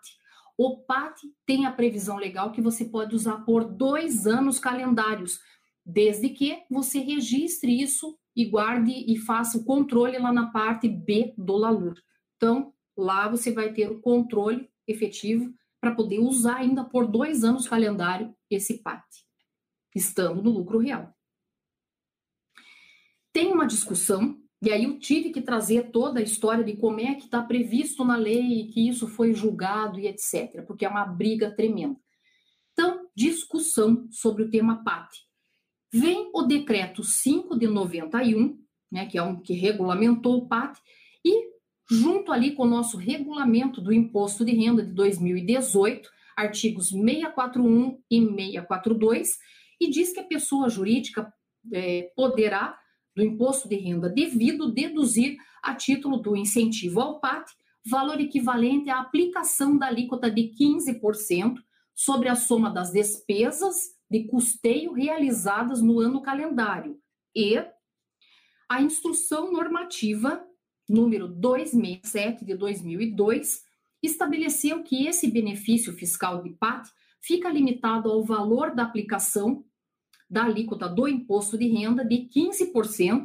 [0.57, 5.41] O PAT tem a previsão legal que você pode usar por dois anos calendários,
[5.85, 11.35] desde que você registre isso e guarde e faça o controle lá na parte B
[11.37, 11.95] do LALUR.
[12.37, 17.67] Então, Lá você vai ter o controle efetivo para poder usar ainda por dois anos
[17.67, 19.03] calendário esse PAT,
[19.95, 21.15] estando no lucro real.
[23.33, 27.15] Tem uma discussão, e aí eu tive que trazer toda a história de como é
[27.15, 31.51] que está previsto na lei, que isso foi julgado e etc., porque é uma briga
[31.51, 31.97] tremenda.
[32.73, 35.11] Então, discussão sobre o tema PAT.
[35.93, 38.59] Vem o decreto 5 de 91,
[38.91, 40.79] né, que é um que regulamentou o PAT,
[41.25, 41.51] e
[41.91, 48.21] junto ali com o nosso regulamento do imposto de renda de 2018, artigos 641 e
[48.21, 49.39] 642,
[49.81, 51.33] e diz que a pessoa jurídica
[51.73, 52.79] é, poderá,
[53.15, 57.51] do imposto de renda devido, deduzir a título do incentivo ao PAT
[57.85, 61.57] valor equivalente à aplicação da alíquota de 15%
[61.95, 66.99] sobre a soma das despesas de custeio realizadas no ano calendário
[67.35, 67.57] e
[68.69, 70.45] a instrução normativa
[70.91, 73.63] número 267 de 2002,
[74.03, 76.89] estabeleceu que esse benefício fiscal de PAT
[77.21, 79.65] fica limitado ao valor da aplicação
[80.31, 83.25] da alíquota do imposto de renda de 15%,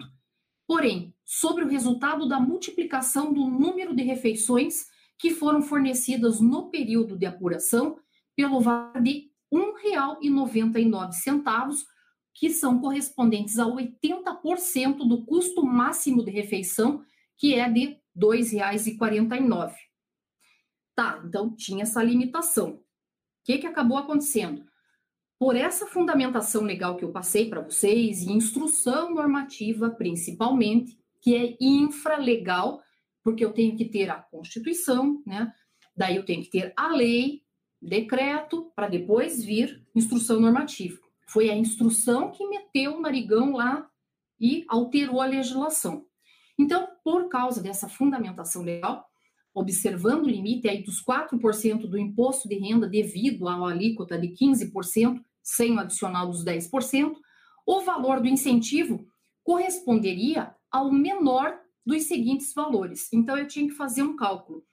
[0.68, 4.88] porém, sobre o resultado da multiplicação do número de refeições
[5.18, 8.00] que foram fornecidas no período de apuração
[8.36, 9.60] pelo valor de R$
[9.92, 11.84] 1,99,
[12.34, 17.06] que são correspondentes a 80% do custo máximo de refeição
[17.38, 19.74] que é de R$ 2,49.
[20.96, 22.72] Tá, então tinha essa limitação.
[22.72, 22.84] O
[23.44, 24.66] que, que acabou acontecendo?
[25.38, 31.58] Por essa fundamentação legal que eu passei para vocês, e instrução normativa principalmente, que é
[31.60, 32.82] infralegal,
[33.24, 35.52] porque eu tenho que ter a Constituição, né?
[35.96, 37.42] Daí eu tenho que ter a lei,
[37.82, 41.00] decreto, para depois vir instrução normativa.
[41.28, 43.90] Foi a instrução que meteu o narigão lá
[44.40, 46.06] e alterou a legislação.
[46.58, 49.10] Então, por causa dessa fundamentação legal,
[49.56, 55.24] observando o limite aí dos 4% do imposto de renda devido à alíquota de 15%,
[55.42, 57.16] sem o adicional dos 10%,
[57.66, 59.08] o valor do incentivo
[59.44, 63.12] corresponderia ao menor dos seguintes valores.
[63.14, 64.64] Então, eu tinha que fazer um cálculo.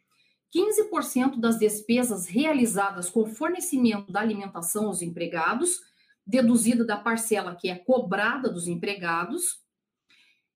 [0.54, 5.80] 15% das despesas realizadas com fornecimento da alimentação aos empregados,
[6.26, 9.62] deduzida da parcela que é cobrada dos empregados,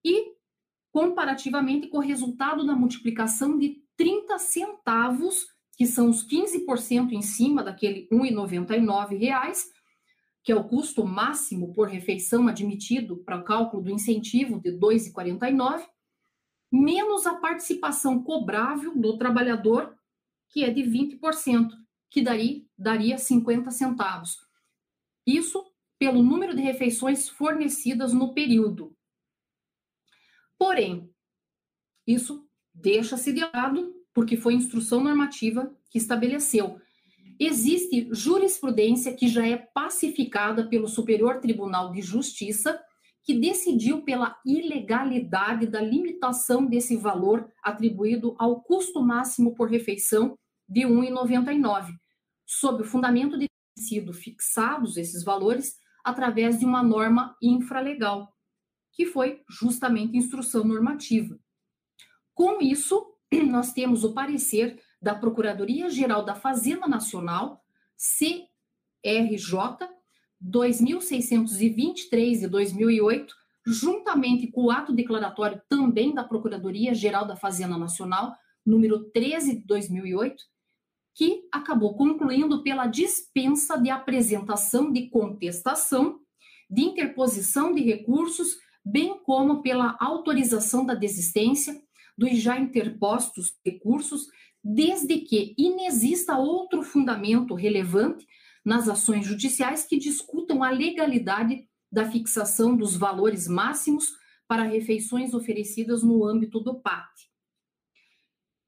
[0.04, 0.34] e
[0.90, 7.62] comparativamente com o resultado da multiplicação de 30 centavos, que são os 15% em cima
[7.62, 9.64] daquele R$ 1,99,
[10.42, 14.78] que é o custo máximo por refeição admitido para o cálculo do incentivo de R$
[14.78, 15.86] 2,49,
[16.70, 19.96] menos a participação cobrável do trabalhador,
[20.48, 21.70] que é de 20%,
[22.10, 24.38] que daí daria 50 centavos.
[25.26, 25.64] Isso
[25.98, 28.96] pelo número de refeições fornecidas no período.
[30.58, 31.12] Porém,
[32.06, 32.45] isso
[32.80, 36.78] deixa-se de lado porque foi instrução normativa que estabeleceu.
[37.38, 42.80] Existe jurisprudência que já é pacificada pelo Superior Tribunal de Justiça
[43.26, 50.86] que decidiu pela ilegalidade da limitação desse valor atribuído ao custo máximo por refeição de
[50.86, 51.92] R$ 1,99,
[52.46, 58.32] sob o fundamento de ter sido fixados esses valores através de uma norma infralegal,
[58.92, 61.36] que foi justamente instrução normativa.
[62.36, 63.14] Com isso,
[63.50, 67.64] nós temos o parecer da Procuradoria-Geral da Fazenda Nacional,
[67.96, 69.88] CRJ,
[70.38, 73.34] 2623 de 2008,
[73.66, 80.44] juntamente com o ato declaratório também da Procuradoria-Geral da Fazenda Nacional, número 13 de 2008,
[81.14, 86.20] que acabou concluindo pela dispensa de apresentação de contestação,
[86.68, 91.82] de interposição de recursos, bem como pela autorização da desistência
[92.16, 94.26] dos já interpostos recursos,
[94.62, 98.26] desde que inexista outro fundamento relevante
[98.64, 104.12] nas ações judiciais que discutam a legalidade da fixação dos valores máximos
[104.48, 107.08] para refeições oferecidas no âmbito do PAT.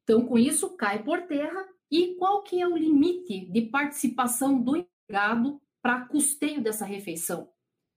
[0.03, 4.77] Então, com isso, cai por terra e qual que é o limite de participação do
[4.77, 7.49] empregado para custeio dessa refeição?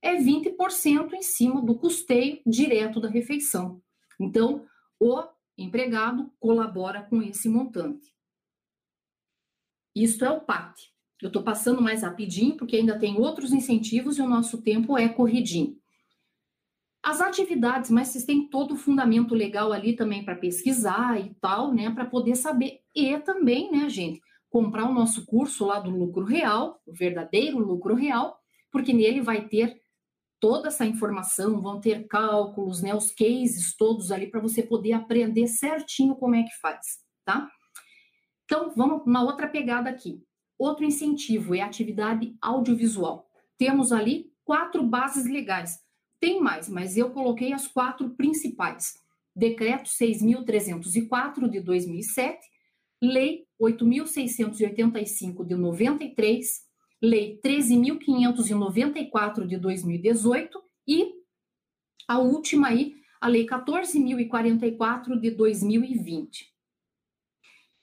[0.02, 3.80] É 20% em cima do custeio direto da refeição.
[4.18, 4.66] Então,
[4.98, 5.22] o
[5.56, 8.12] empregado colabora com esse montante.
[9.94, 10.74] Isto é o PAT.
[11.20, 15.08] Eu estou passando mais rapidinho, porque ainda tem outros incentivos e o nosso tempo é
[15.08, 15.76] corridinho.
[17.02, 21.74] As atividades, mas vocês têm todo o fundamento legal ali também para pesquisar e tal,
[21.74, 21.90] né?
[21.90, 22.80] Para poder saber.
[22.94, 27.94] E também, né, gente, comprar o nosso curso lá do lucro real, o verdadeiro lucro
[27.94, 28.38] real,
[28.70, 29.81] porque nele vai ter
[30.42, 35.46] toda essa informação, vão ter cálculos, né, os cases todos ali para você poder aprender
[35.46, 37.48] certinho como é que faz, tá?
[38.44, 40.20] Então, vamos uma outra pegada aqui.
[40.58, 43.30] Outro incentivo é a atividade audiovisual.
[43.56, 45.78] Temos ali quatro bases legais.
[46.18, 48.94] Tem mais, mas eu coloquei as quatro principais.
[49.34, 52.40] Decreto 6.304 de 2007,
[53.00, 56.62] Lei 8.685 de 93,
[57.02, 61.10] Lei 13.594 de 2018 e
[62.06, 66.52] a última aí, a Lei 14.044 de 2020.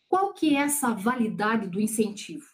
[0.08, 2.46] Qual que é essa validade do incentivo?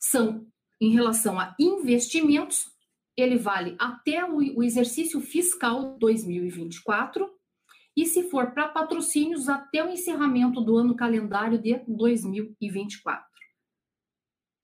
[0.00, 0.46] são
[0.80, 2.72] em relação a investimentos,
[3.14, 7.30] ele vale até o, exercício fiscal 2024,
[7.94, 13.29] e se for para patrocínios, até o encerramento do ano calendário de 2024.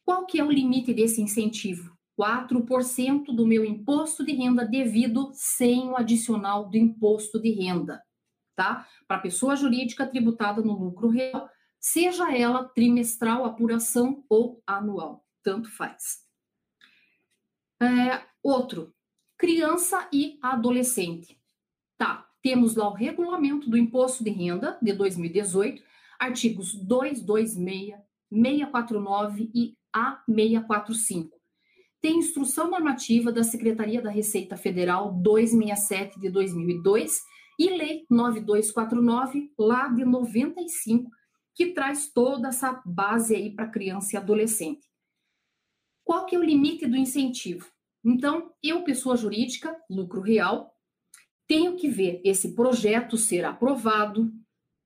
[0.06, 1.94] Qual que é o limite desse incentivo?
[2.18, 8.02] 4% do meu imposto de renda devido sem o adicional do imposto de renda,
[8.56, 8.88] tá?
[9.06, 16.26] Para pessoa jurídica tributada no lucro real, seja ela trimestral, apuração ou anual tanto faz.
[17.80, 18.92] É, outro,
[19.38, 21.40] criança e adolescente.
[21.96, 25.80] Tá, temos lá o regulamento do imposto de renda de 2018,
[26.18, 27.94] artigos 226,
[28.28, 29.76] 649 e
[30.28, 31.30] A645.
[32.00, 37.20] Tem instrução normativa da Secretaria da Receita Federal 267 de 2002
[37.58, 41.10] e Lei 9249 lá de 95,
[41.54, 44.86] que traz toda essa base aí para criança e adolescente.
[46.04, 47.66] Qual que é o limite do incentivo?
[48.04, 50.72] Então, eu, pessoa jurídica, lucro real,
[51.48, 54.30] tenho que ver esse projeto ser aprovado,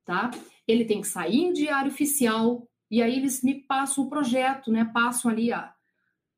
[0.07, 0.31] tá?
[0.67, 4.85] Ele tem que sair em diário oficial, e aí eles me passam o projeto, né?
[4.93, 5.73] Passam ali a,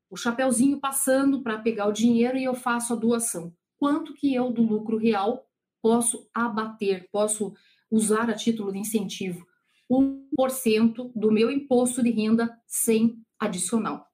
[0.09, 3.53] o chapeuzinho passando para pegar o dinheiro e eu faço a doação.
[3.77, 5.45] Quanto que eu, do lucro real,
[5.81, 7.53] posso abater, posso
[7.89, 9.45] usar a título de incentivo?
[9.91, 14.07] 1% do meu imposto de renda sem adicional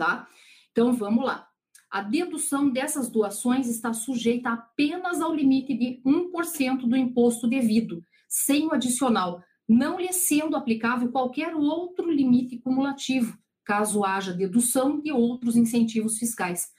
[0.00, 0.26] tá?
[0.72, 1.46] Então vamos lá.
[1.90, 8.68] a dedução dessas doações está sujeita apenas ao limite de 1% do imposto devido, sem
[8.68, 15.56] o adicional, não lhe sendo aplicável qualquer outro limite cumulativo, caso haja dedução de outros
[15.56, 16.72] incentivos fiscais.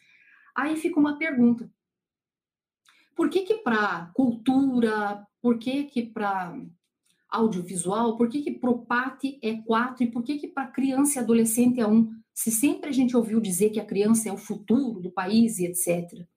[0.54, 1.72] Aí fica uma pergunta:
[3.16, 6.54] por que que para cultura, por que que para
[7.30, 11.24] audiovisual, por que que pro PAT é 4 e por que que para criança e
[11.24, 12.14] adolescente é 1?
[12.34, 15.66] Se sempre a gente ouviu dizer que a criança é o futuro do país e
[15.66, 16.28] etc.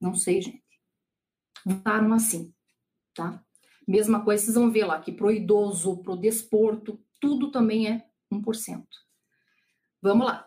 [0.00, 0.62] Não sei, gente.
[1.66, 2.54] Votaram assim,
[3.12, 3.44] tá?
[3.88, 8.84] Mesma coisa, vocês vão ver lá que pro idoso, pro desporto, tudo também é 1%.
[10.02, 10.46] Vamos lá.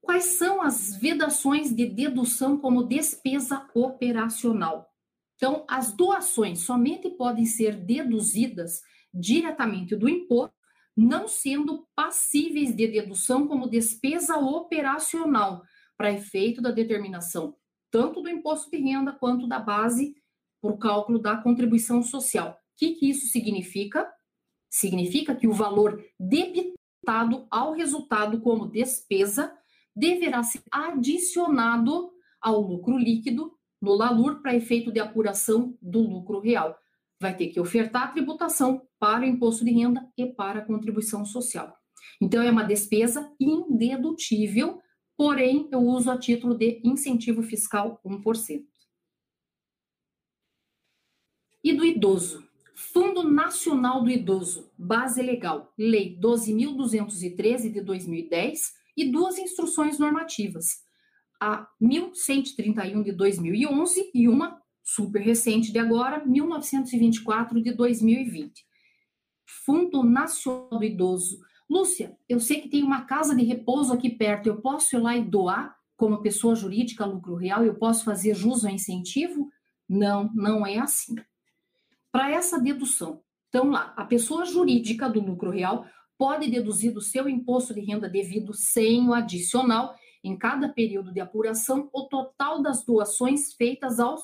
[0.00, 4.92] Quais são as vedações de dedução como despesa operacional?
[5.36, 8.82] Então, as doações somente podem ser deduzidas
[9.14, 10.56] diretamente do imposto,
[10.96, 15.62] não sendo passíveis de dedução como despesa operacional,
[15.96, 17.54] para efeito da determinação
[17.90, 20.14] tanto do imposto de renda quanto da base
[20.62, 22.50] o cálculo da contribuição social.
[22.50, 24.06] O que, que isso significa?
[24.70, 29.52] Significa que o valor debitado ao resultado como despesa
[29.94, 36.76] deverá ser adicionado ao lucro líquido no LALUR para efeito de apuração do lucro real.
[37.20, 41.24] Vai ter que ofertar a tributação para o imposto de renda e para a contribuição
[41.24, 41.74] social.
[42.20, 44.80] Então, é uma despesa indedutível,
[45.16, 48.64] porém, eu uso a título de incentivo fiscal 1%.
[51.66, 52.44] E do idoso?
[52.76, 60.84] Fundo Nacional do Idoso, base legal, Lei 12.213 de 2010 e duas instruções normativas,
[61.40, 68.64] a 1131 de 2011 e uma super recente de agora, 1924 de 2020.
[69.64, 71.40] Fundo Nacional do Idoso.
[71.68, 75.16] Lúcia, eu sei que tem uma casa de repouso aqui perto, eu posso ir lá
[75.16, 79.50] e doar como pessoa jurídica lucro real, eu posso fazer jus ao incentivo?
[79.88, 81.16] Não, não é assim.
[82.16, 85.84] Para essa dedução, então lá, a pessoa jurídica do lucro real
[86.16, 89.94] pode deduzir do seu imposto de renda devido sem o adicional
[90.24, 94.22] em cada período de apuração o total das doações feitas aos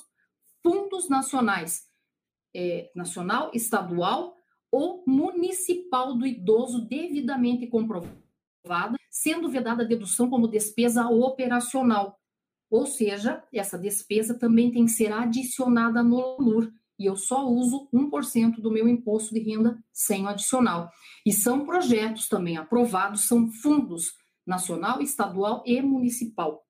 [0.63, 1.83] fundos nacionais,
[2.57, 4.39] é, nacional, estadual
[4.71, 12.19] ou municipal do idoso devidamente comprovada, sendo vedada a dedução como despesa operacional.
[12.71, 16.73] Ou seja, essa despesa também tem que ser adicionada no LUR,
[17.03, 20.89] e eu só uso 1% do meu imposto de renda sem o adicional.
[21.27, 24.15] E são projetos também aprovados, são fundos
[24.47, 26.65] nacional, estadual e municipal.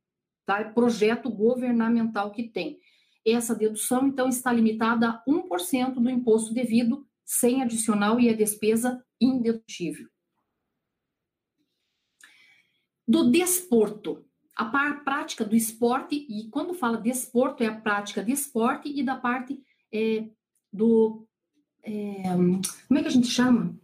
[0.47, 0.61] Tá?
[0.61, 2.78] É projeto governamental que tem.
[3.26, 9.05] Essa dedução, então, está limitada a 1% do imposto devido, sem adicional e a despesa
[9.20, 10.09] indedutível.
[13.07, 14.24] Do desporto,
[14.57, 14.64] a
[14.95, 19.62] prática do esporte, e quando fala desporto, é a prática de esporte e da parte
[19.93, 20.24] é,
[20.72, 21.26] do.
[21.84, 22.22] É,
[22.88, 23.76] como é que a gente chama?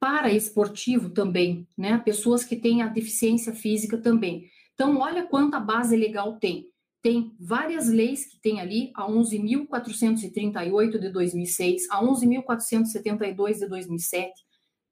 [0.00, 1.98] Paraesportivo também, né?
[1.98, 4.48] Pessoas que têm a deficiência física também.
[4.74, 6.68] Então, olha quanta base legal tem.
[7.02, 14.32] Tem várias leis que tem ali, a 11.438 de 2006, a 11.472 de 2007,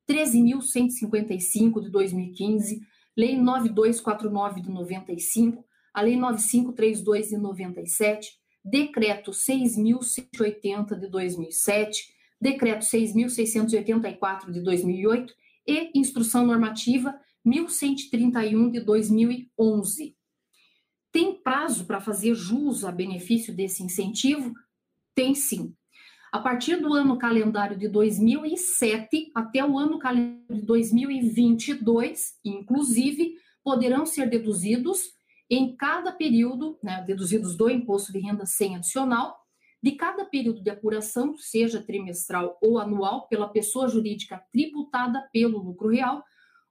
[0.06, 2.80] 13.155 de 2015,
[3.16, 14.50] Lei 9249 de 95, a Lei 9532 de 97, Decreto 6.180 de 2007, Decreto 6.684
[14.50, 15.34] de 2008
[15.66, 20.16] e Instrução Normativa 1131 de 2011.
[21.12, 24.52] Tem prazo para fazer jus a benefício desse incentivo?
[25.14, 25.74] Tem sim.
[26.32, 34.06] A partir do ano calendário de 2007 até o ano calendário de 2022, inclusive, poderão
[34.06, 35.12] ser deduzidos
[35.54, 39.36] em cada período, né, deduzidos do imposto de renda sem adicional,
[39.82, 45.88] de cada período de apuração, seja trimestral ou anual, pela pessoa jurídica tributada pelo lucro
[45.88, 46.24] real,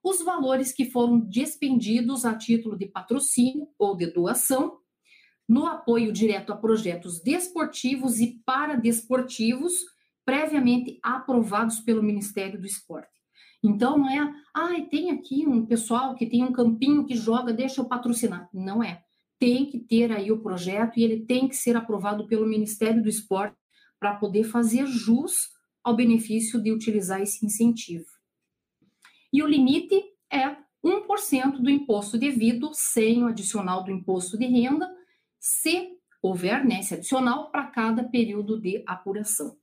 [0.03, 4.79] os valores que foram despendidos a título de patrocínio ou de doação,
[5.47, 9.73] no apoio direto a projetos desportivos e paradesportivos
[10.25, 13.20] previamente aprovados pelo Ministério do Esporte.
[13.63, 17.81] Então, não é, ah, tem aqui um pessoal que tem um campinho que joga, deixa
[17.81, 18.49] eu patrocinar.
[18.53, 19.03] Não é.
[19.39, 23.09] Tem que ter aí o projeto e ele tem que ser aprovado pelo Ministério do
[23.09, 23.55] Esporte
[23.99, 25.49] para poder fazer jus
[25.83, 28.05] ao benefício de utilizar esse incentivo.
[29.31, 34.89] E o limite é 1% do imposto devido, sem o adicional do imposto de renda,
[35.39, 39.60] se houver né, esse adicional para cada período de apuração.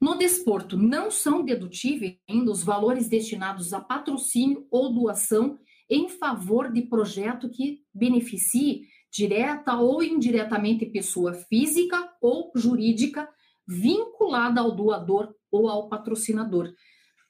[0.00, 5.58] No desporto, não são dedutíveis ainda os valores destinados a patrocínio ou doação
[5.90, 13.28] em favor de projeto que beneficie direta ou indiretamente pessoa física ou jurídica
[13.66, 16.72] vinculada ao doador ou ao patrocinador.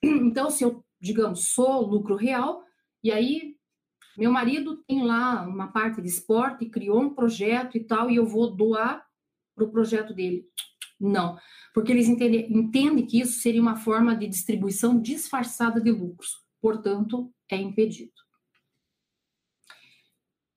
[0.03, 2.63] Então, se eu, digamos, sou lucro real,
[3.03, 3.55] e aí
[4.17, 8.25] meu marido tem lá uma parte de esporte, criou um projeto e tal, e eu
[8.25, 9.05] vou doar
[9.55, 10.45] para o projeto dele.
[10.99, 11.37] Não,
[11.73, 17.55] porque eles entendem, que isso seria uma forma de distribuição disfarçada de lucros, portanto, é
[17.55, 18.11] impedido.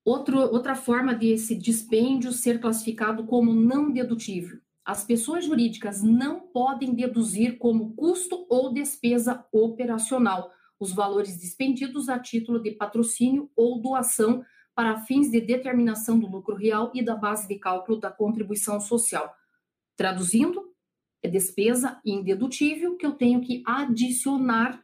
[0.03, 4.59] Outro, outra forma desse dispêndio ser classificado como não dedutível.
[4.83, 12.19] As pessoas jurídicas não podem deduzir como custo ou despesa operacional os valores dispendidos a
[12.19, 14.45] título de patrocínio ou doação
[14.75, 19.33] para fins de determinação do lucro real e da base de cálculo da contribuição social.
[19.95, 20.74] Traduzindo,
[21.25, 24.81] é despesa indedutível que eu tenho que adicionar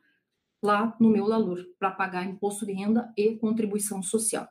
[0.61, 4.47] lá no meu LALUR para pagar imposto de renda e contribuição social.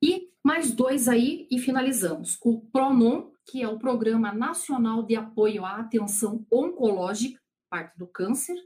[0.00, 2.38] E mais dois aí e finalizamos.
[2.42, 7.40] O PRONOM, que é o Programa Nacional de Apoio à Atenção Oncológica,
[7.70, 8.56] parte do câncer.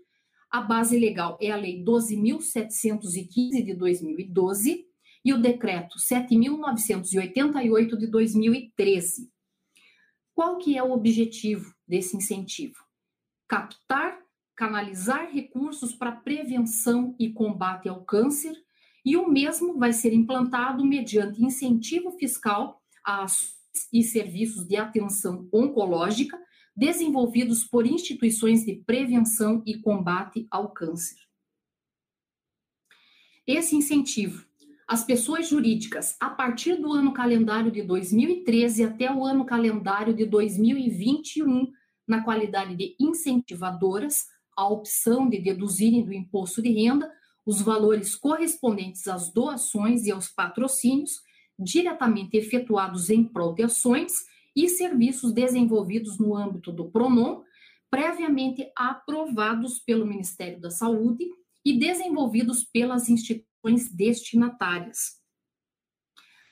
[0.51, 4.87] A base legal é a Lei 12.715 de 2012
[5.24, 9.36] e o Decreto 7.988 de 2013.
[10.37, 12.76] Qual que é o objetivo desse incentivo?
[13.49, 14.20] Captar,
[14.55, 18.55] canalizar recursos para prevenção e combate ao câncer,
[19.03, 23.57] e o mesmo vai ser implantado mediante incentivo fiscal a ações
[23.91, 26.39] e serviços de atenção oncológica
[26.76, 31.16] desenvolvidos por instituições de prevenção e combate ao câncer.
[33.47, 34.47] Esse incentivo
[34.87, 40.24] as pessoas jurídicas, a partir do ano calendário de 2013 até o ano calendário de
[40.24, 41.72] 2021,
[42.07, 44.26] na qualidade de incentivadoras,
[44.57, 47.11] a opção de deduzirem do imposto de renda
[47.45, 51.20] os valores correspondentes às doações e aos patrocínios
[51.59, 54.12] diretamente efetuados em prol de ações
[54.55, 57.43] e serviços desenvolvidos no âmbito do PRONOM,
[57.91, 61.24] previamente aprovados pelo Ministério da Saúde
[61.67, 65.21] e desenvolvidos pelas instituições destinatárias.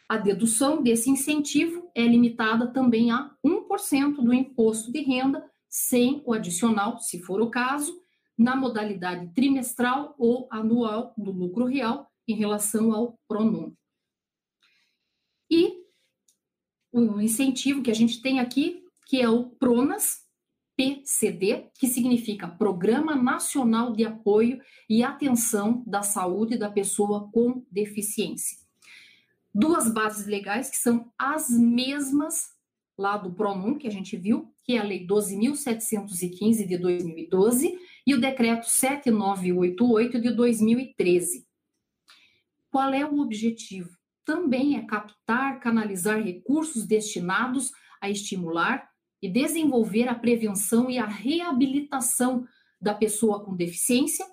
[0.09, 6.33] A dedução desse incentivo é limitada também a 1% do imposto de renda, sem o
[6.33, 7.97] adicional, se for o caso,
[8.37, 13.73] na modalidade trimestral ou anual do lucro real em relação ao PRONOM.
[15.49, 15.85] E
[16.93, 20.24] o incentivo que a gente tem aqui, que é o PRONAS,
[20.77, 28.59] PCD, que significa Programa Nacional de Apoio e Atenção da Saúde da Pessoa com Deficiência.
[29.55, 32.49] Duas bases legais que são as mesmas
[32.99, 38.15] lá do PRONUM, que a gente viu, que é a Lei 12.715 de 2012 e
[38.15, 41.47] o Decreto 7988 de 2013.
[42.71, 43.91] Qual é o objetivo?
[44.25, 47.71] também é captar, canalizar recursos destinados
[48.01, 48.89] a estimular
[49.25, 52.47] e desenvolver a prevenção e a reabilitação
[52.79, 54.27] da pessoa com deficiência,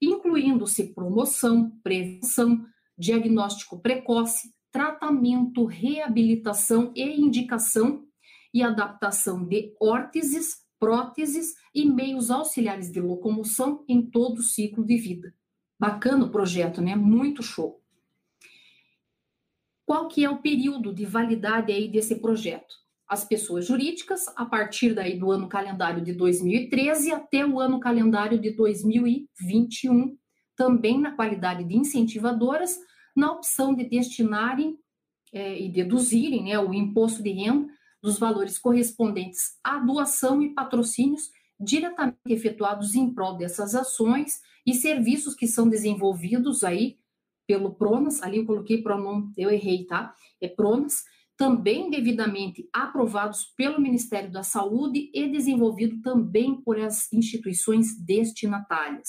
[0.00, 2.64] incluindo-se promoção, prevenção,
[2.96, 8.06] diagnóstico precoce, tratamento, reabilitação e indicação
[8.54, 14.96] e adaptação de órteses, próteses e meios auxiliares de locomoção em todo o ciclo de
[14.96, 15.34] vida.
[15.78, 16.96] Bacana o projeto, né?
[16.96, 17.78] Muito show.
[19.84, 22.79] Qual que é o período de validade aí desse projeto?
[23.10, 28.38] As pessoas jurídicas, a partir daí do ano calendário de 2013 até o ano calendário
[28.38, 30.16] de 2021,
[30.54, 32.78] também na qualidade de incentivadoras,
[33.16, 34.78] na opção de destinarem
[35.32, 37.66] é, e deduzirem né, o imposto de renda
[38.00, 45.34] dos valores correspondentes à doação e patrocínios diretamente efetuados em prol dessas ações e serviços
[45.34, 46.96] que são desenvolvidos aí
[47.44, 50.14] pelo PRONAS, ali eu coloquei pronome, eu errei, tá?
[50.40, 51.02] É PRONAS,
[51.40, 59.08] também devidamente aprovados pelo Ministério da Saúde e desenvolvido também por as instituições destinatárias.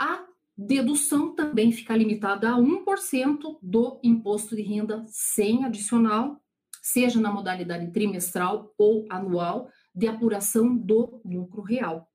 [0.00, 0.26] A
[0.58, 6.42] dedução também fica limitada a 1% do imposto de renda sem adicional,
[6.82, 12.10] seja na modalidade trimestral ou anual, de apuração do lucro real.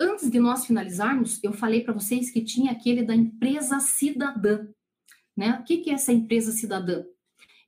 [0.00, 4.66] Antes de nós finalizarmos, eu falei para vocês que tinha aquele da empresa cidadã.
[5.36, 5.58] Né?
[5.60, 7.04] O que, é essa empresa cidadã?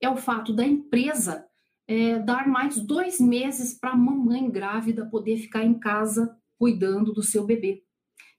[0.00, 1.46] É o fato da empresa
[1.88, 7.22] é, dar mais dois meses para a mamãe grávida poder ficar em casa cuidando do
[7.22, 7.82] seu bebê,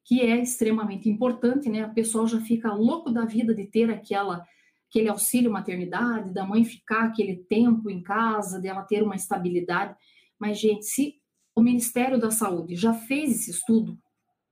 [0.04, 1.84] que é extremamente importante, né?
[1.84, 4.46] A pessoa já fica louco da vida de ter aquela
[4.90, 9.94] aquele auxílio maternidade, da mãe ficar aquele tempo em casa, dela ter uma estabilidade.
[10.40, 11.16] Mas, gente, se
[11.54, 13.98] o Ministério da Saúde já fez esse estudo,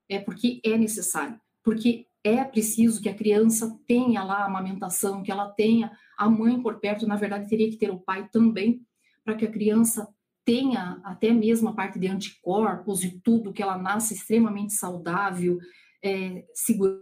[0.09, 5.31] é porque é necessário, porque é preciso que a criança tenha lá a amamentação, que
[5.31, 8.81] ela tenha a mãe por perto, na verdade teria que ter o pai também,
[9.23, 10.07] para que a criança
[10.43, 15.59] tenha até mesmo a parte de anticorpos e tudo, que ela nasce extremamente saudável,
[16.03, 16.99] é, segura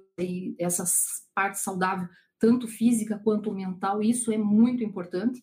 [0.59, 5.41] essas partes saudáveis, tanto física quanto mental, isso é muito importante.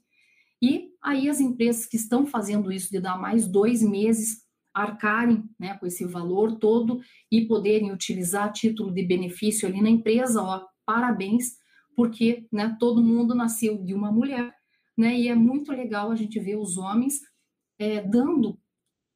[0.63, 4.43] E aí as empresas que estão fazendo isso de dar mais dois meses,
[4.83, 7.01] arcarem né, com esse valor todo
[7.31, 11.57] e poderem utilizar título de benefício ali na empresa, ó, parabéns,
[11.97, 14.55] porque né, todo mundo nasceu de uma mulher,
[14.97, 17.21] né, e é muito legal a gente ver os homens
[17.79, 18.59] é, dando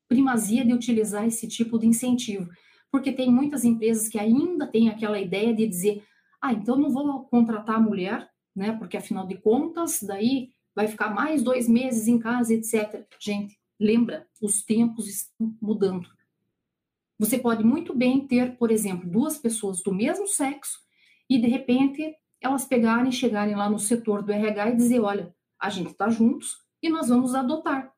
[0.08, 2.48] primazia de utilizar esse tipo de incentivo,
[2.90, 6.02] porque tem muitas empresas que ainda têm aquela ideia de dizer,
[6.40, 11.14] ah, então não vou contratar a mulher, né, porque afinal de contas, daí vai ficar
[11.14, 13.06] mais dois meses em casa, etc.
[13.20, 16.08] Gente, lembra, os tempos estão mudando.
[17.18, 20.78] Você pode muito bem ter, por exemplo, duas pessoas do mesmo sexo
[21.28, 25.70] e de repente elas pegarem, chegarem lá no setor do RH e dizer, olha, a
[25.70, 27.92] gente está juntos e nós vamos adotar.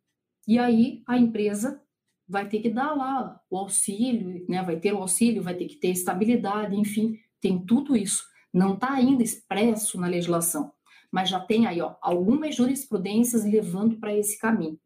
[0.46, 1.82] E aí a empresa
[2.28, 4.62] vai ter que dar lá o auxílio, né?
[4.62, 8.24] Vai ter o auxílio, vai ter que ter estabilidade, enfim, tem tudo isso.
[8.52, 10.72] Não está ainda expresso na legislação,
[11.10, 14.78] mas já tem aí ó, algumas jurisprudências levando para esse caminho.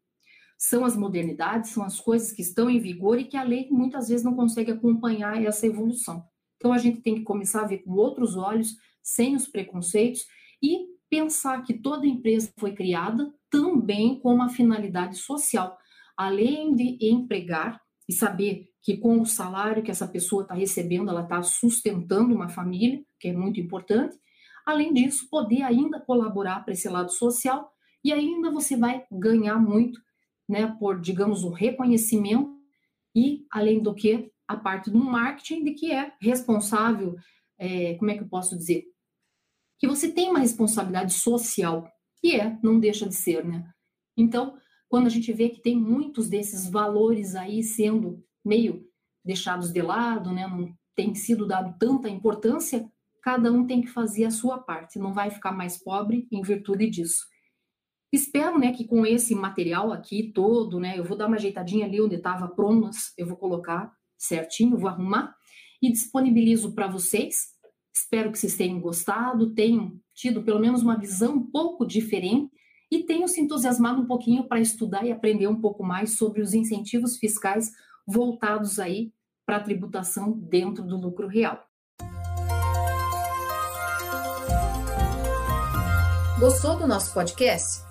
[0.63, 4.09] São as modernidades, são as coisas que estão em vigor e que a lei muitas
[4.09, 6.23] vezes não consegue acompanhar essa evolução.
[6.57, 10.23] Então a gente tem que começar a ver com outros olhos, sem os preconceitos
[10.61, 15.75] e pensar que toda empresa foi criada também com uma finalidade social,
[16.15, 21.23] além de empregar e saber que com o salário que essa pessoa está recebendo, ela
[21.23, 24.15] está sustentando uma família, que é muito importante.
[24.63, 27.71] Além disso, poder ainda colaborar para esse lado social
[28.03, 29.99] e ainda você vai ganhar muito,
[30.51, 32.53] né, por, digamos, um reconhecimento
[33.15, 37.15] e, além do que, a parte do marketing de que é responsável,
[37.57, 38.83] é, como é que eu posso dizer?
[39.79, 41.89] Que você tem uma responsabilidade social
[42.19, 43.63] que é, não deixa de ser, né?
[44.17, 44.57] Então,
[44.89, 48.85] quando a gente vê que tem muitos desses valores aí sendo meio
[49.23, 52.91] deixados de lado, né, não tem sido dado tanta importância,
[53.23, 56.89] cada um tem que fazer a sua parte, não vai ficar mais pobre em virtude
[56.89, 57.25] disso.
[58.11, 62.01] Espero, né, que com esse material aqui todo, né, eu vou dar uma ajeitadinha ali
[62.01, 65.33] onde estava prontas, eu vou colocar certinho, vou arrumar
[65.81, 67.51] e disponibilizo para vocês.
[67.95, 72.51] Espero que vocês tenham gostado, tenham tido pelo menos uma visão um pouco diferente
[72.91, 76.53] e tenham se entusiasmado um pouquinho para estudar e aprender um pouco mais sobre os
[76.53, 77.71] incentivos fiscais
[78.05, 79.13] voltados aí
[79.45, 81.65] para a tributação dentro do lucro real.
[86.39, 87.90] Gostou do nosso podcast?